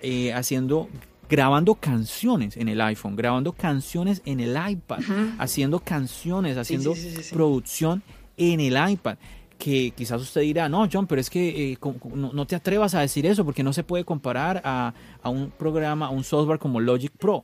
[0.00, 0.88] eh, haciendo
[1.28, 5.00] grabando canciones en el iPhone, grabando canciones en el iPad,
[5.38, 6.94] haciendo canciones, haciendo
[7.32, 8.02] producción
[8.36, 9.16] en el iPad.
[9.58, 11.78] Que quizás usted dirá, no, John, pero es que eh,
[12.14, 16.06] no, te atrevas a decir eso porque no se puede comparar a, a un programa,
[16.06, 17.42] a un software como Logic Pro.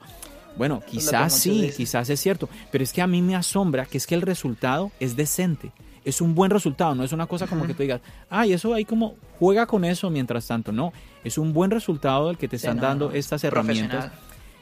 [0.56, 4.06] Bueno, quizás sí, quizás es cierto, pero es que a mí me asombra que es
[4.06, 5.72] que el resultado es decente
[6.04, 8.84] es un buen resultado, no es una cosa como que tú digas, ay, eso ahí
[8.84, 10.92] como juega con eso mientras tanto, no,
[11.24, 14.10] es un buen resultado el que te están dando estas herramientas.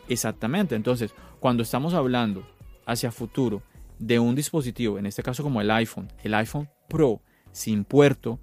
[0.09, 2.43] Exactamente, entonces, cuando estamos hablando
[2.85, 3.63] hacia futuro
[3.99, 7.21] de un dispositivo, en este caso como el iPhone, el iPhone Pro,
[7.53, 8.41] sin puerto,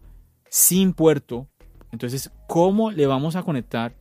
[0.50, 1.48] sin puerto,
[1.92, 3.96] entonces, ¿cómo le vamos a conectar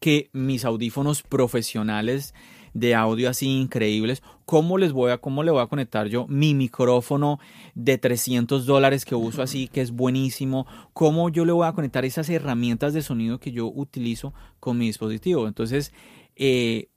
[0.00, 2.34] que mis audífonos profesionales
[2.74, 4.22] de audio así increíbles.
[4.44, 7.38] ¿Cómo les voy a, cómo le voy a conectar yo mi micrófono
[7.74, 10.66] de 300 dólares que uso así, que es buenísimo?
[10.92, 14.86] ¿Cómo yo le voy a conectar esas herramientas de sonido que yo utilizo con mi
[14.86, 15.48] dispositivo?
[15.48, 15.92] Entonces,
[16.36, 16.88] eh,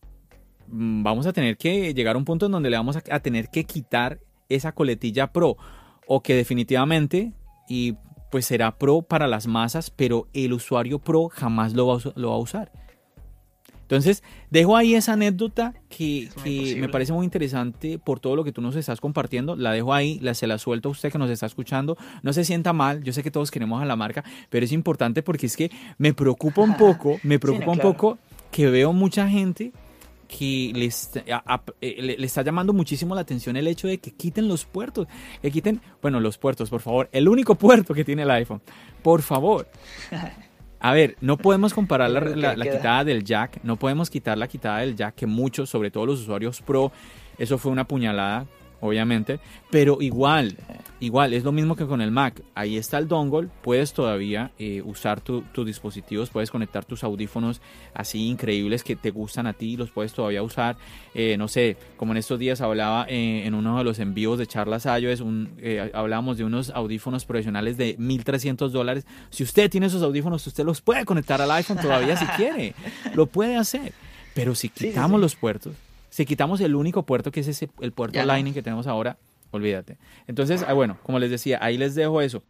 [0.68, 3.50] mm, vamos a tener que llegar a un punto en donde le vamos a, tener
[3.50, 4.20] que quitar
[4.50, 5.58] esa coletilla pro
[6.08, 7.34] o que definitivamente
[7.70, 7.96] y
[8.32, 12.36] pues será pro para las masas, pero el usuario pro jamás lo va, lo va
[12.36, 12.87] a usar.
[13.88, 14.22] Entonces,
[14.52, 16.30] dejo ahí esa anécdota que,
[16.78, 19.56] me parece muy interesante por todo lo que tú nos estás compartiendo.
[19.56, 21.98] La dejo ahí, la, se la suelto a usted que nos está escuchando.
[22.22, 25.24] No se sienta mal, yo sé que todos queremos a la marca, pero es importante
[25.24, 28.18] porque es que me preocupa un poco, me preocupa un poco
[28.52, 29.72] que veo mucha gente
[30.28, 30.72] que
[31.82, 35.08] eh, le, está llamando muchísimo la atención el hecho de que quiten los puertos,
[35.42, 38.62] que quiten, bueno, los puertos, por favor, el único puerto que tiene el iPhone,
[39.02, 39.70] por favor.
[40.80, 42.22] A ver, no podemos comparar la,
[42.56, 46.06] la, quitada del jack, no podemos quitar la quitada del jack, que muchos, sobre todo
[46.06, 46.92] los usuarios pro,
[47.38, 48.46] eso fue una puñalada
[48.82, 50.56] obviamente, pero igual,
[51.00, 52.42] igual, es lo mismo que con el Mac.
[52.56, 57.62] Ahí está el dongle, puedes todavía eh, usar tus dispositivos, puedes conectar tus audífonos
[57.94, 60.78] así increíbles que te gustan a ti, los puedes todavía usar.
[61.14, 64.48] Eh, no sé, como en estos días hablaba eh, en uno de los envíos de
[64.48, 65.58] charlas iOS, un,
[65.94, 69.06] hablábamos de unos audífonos profesionales de 1300 dólares.
[69.30, 72.74] Si usted tiene esos audífonos, usted los puede conectar al iPhone todavía si quiere,
[73.16, 73.94] lo puede hacer.
[74.34, 75.74] Pero si quitamos los puertos,
[76.18, 79.20] si quitamos el único puerto que es ese, el puerto Lightning que tenemos ahora,
[79.52, 80.00] olvídate.
[80.26, 82.42] Entonces, ah, bueno, como les decía, ahí les dejo eso.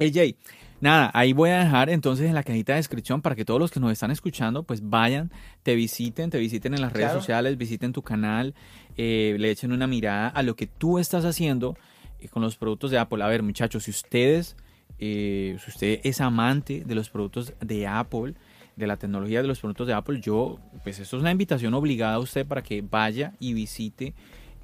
[0.00, 0.34] AJ,
[0.80, 3.70] nada, ahí voy a dejar entonces en la cajita de descripción para que todos los
[3.70, 5.30] que nos están escuchando, pues vayan,
[5.62, 8.56] te visiten, te visiten en las redes sociales, visiten tu canal,
[8.96, 11.76] eh, le echen una mirada a lo que tú estás haciendo
[12.18, 13.22] eh, con los productos de Apple.
[13.22, 14.56] A ver, muchachos, si ustedes,
[14.98, 18.34] eh, si usted es amante de los productos de Apple,
[18.76, 22.14] de la tecnología de los productos de Apple, yo, pues esto es una invitación obligada
[22.14, 24.14] a usted para que vaya y visite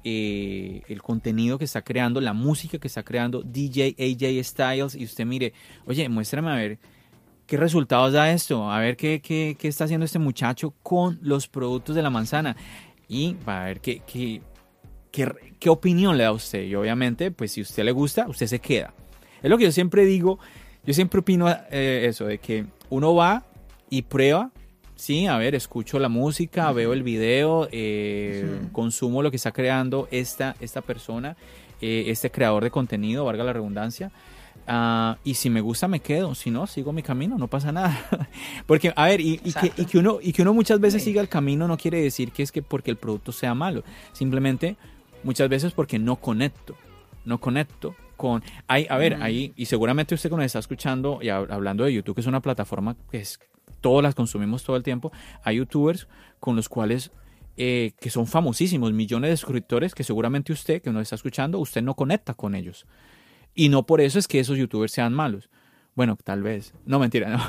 [0.03, 5.03] eh, el contenido que está creando, la música que está creando DJ AJ Styles y
[5.03, 5.53] usted mire,
[5.85, 6.79] oye, muéstrame a ver
[7.45, 11.47] qué resultados da esto, a ver qué, qué, qué está haciendo este muchacho con los
[11.47, 12.55] productos de la manzana
[13.07, 14.41] y va ver qué, qué,
[15.11, 16.63] qué, opinión le da a usted.
[16.63, 18.93] Y obviamente, pues si a usted le gusta, usted se queda.
[19.41, 20.39] Es lo que yo siempre digo,
[20.85, 23.45] yo siempre opino eh, eso, de que uno va
[23.89, 24.51] y prueba.
[24.95, 30.07] Sí, a ver, escucho la música, veo el video, eh, consumo lo que está creando
[30.09, 31.37] esta, esta persona,
[31.81, 34.11] eh, este creador de contenido, valga la redundancia.
[34.65, 37.95] Ah, y si me gusta me quedo, si no, sigo mi camino, no pasa nada.
[38.65, 41.29] porque, a ver, y, que, y, que, uno, y que uno muchas veces siga el
[41.29, 43.83] camino no quiere decir que es que porque el producto sea malo,
[44.13, 44.75] simplemente
[45.23, 46.75] muchas veces porque no conecto,
[47.23, 48.43] no conecto con...
[48.67, 52.21] Hay, a ver, ahí, y seguramente usted cuando está escuchando y hablando de YouTube, que
[52.21, 53.39] es una plataforma que es
[53.87, 55.13] todas las consumimos todo el tiempo,
[55.43, 56.09] hay youtubers
[56.41, 57.09] con los cuales
[57.55, 61.81] eh, que son famosísimos, millones de suscriptores que seguramente usted que nos está escuchando, usted
[61.81, 62.85] no conecta con ellos.
[63.55, 65.49] Y no por eso es que esos youtubers sean malos.
[65.95, 66.73] Bueno, tal vez.
[66.85, 67.43] No, mentira, no.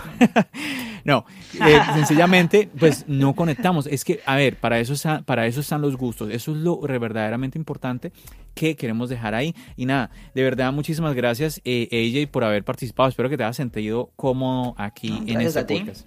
[1.05, 3.89] no, eh, sencillamente, pues no conectamos.
[3.89, 6.31] Es que, a ver, para eso, para eso están los gustos.
[6.31, 8.13] Eso es lo verdaderamente importante
[8.55, 9.57] qué queremos dejar ahí.
[9.77, 13.09] Y nada, de verdad, muchísimas gracias, eh, AJ, por haber participado.
[13.09, 16.07] Espero que te hayas sentido cómodo aquí en este podcast.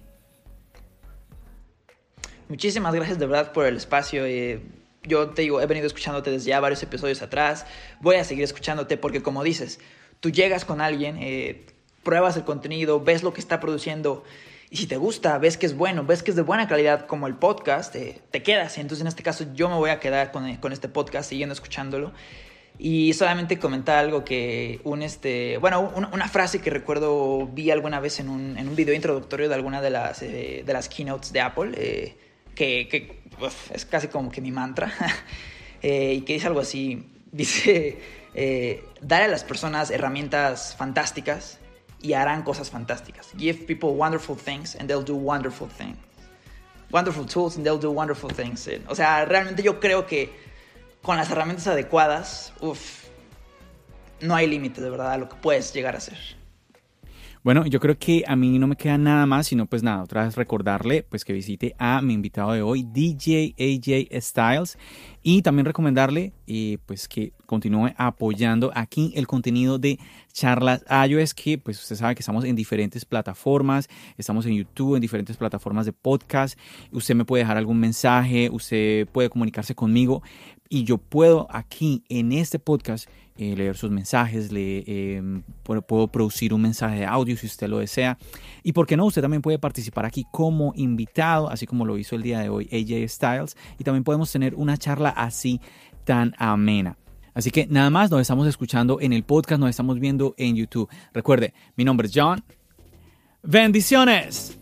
[2.52, 4.26] Muchísimas gracias de verdad por el espacio.
[4.26, 4.62] Eh,
[5.04, 7.66] yo te digo, he venido escuchándote desde ya varios episodios atrás.
[8.02, 9.80] Voy a seguir escuchándote porque, como dices,
[10.20, 11.66] tú llegas con alguien, eh,
[12.04, 14.26] pruebas el contenido, ves lo que está produciendo
[14.70, 17.26] y si te gusta, ves que es bueno, ves que es de buena calidad como
[17.28, 18.78] el podcast, eh, te quedas.
[18.78, 22.12] Entonces en este caso yo me voy a quedar con, con, este podcast siguiendo escuchándolo.
[22.78, 28.20] Y solamente comentar algo que un este, bueno, una, frase que recuerdo vi alguna vez
[28.20, 31.40] en un, en un video introductorio de alguna de las, eh, de las keynotes de
[31.40, 32.18] Apple, eh,
[32.56, 33.22] que, que
[33.74, 34.94] es casi como que mi mantra,
[35.82, 37.98] y que dice algo así, dice,
[39.02, 41.60] dar a las personas herramientas fantásticas
[42.02, 43.30] y harán cosas fantásticas.
[43.38, 45.98] Give people wonderful things and they'll do wonderful things.
[46.92, 48.70] Wonderful tools and they'll do wonderful things.
[48.88, 50.30] O sea, realmente yo creo que
[51.02, 53.06] con las herramientas adecuadas, uff,
[54.20, 56.18] no hay límite de verdad a lo que puedes llegar a hacer.
[57.44, 60.26] Bueno, yo creo que a mí no me queda nada más, sino pues nada, otra
[60.26, 64.78] vez recordarle pues que visite a mi invitado de hoy, DJ AJ Styles,
[65.24, 69.98] y también recomendarle eh, pues que continúe apoyando aquí el contenido de
[70.32, 73.90] charlas iOS, que pues usted sabe que estamos en diferentes plataformas,
[74.20, 76.60] estamos en YouTube, en diferentes plataformas de podcast,
[76.92, 80.22] usted me puede dejar algún mensaje, usted puede comunicarse conmigo
[80.72, 86.54] y yo puedo aquí en este podcast eh, leer sus mensajes, le, em, puedo producir
[86.54, 88.18] un mensaje de audio si usted lo desea.
[88.64, 92.16] Y por qué no, usted también puede participar aquí como invitado, así como lo hizo
[92.16, 93.58] el día de hoy AJ Styles.
[93.80, 95.60] Y también podemos tener una charla así
[96.06, 96.98] tan amena.
[97.34, 100.90] Así que nada más, nos estamos escuchando en el podcast, nos estamos viendo en YouTube.
[101.14, 102.42] Recuerde, mi nombre es John.
[103.44, 104.61] Bendiciones.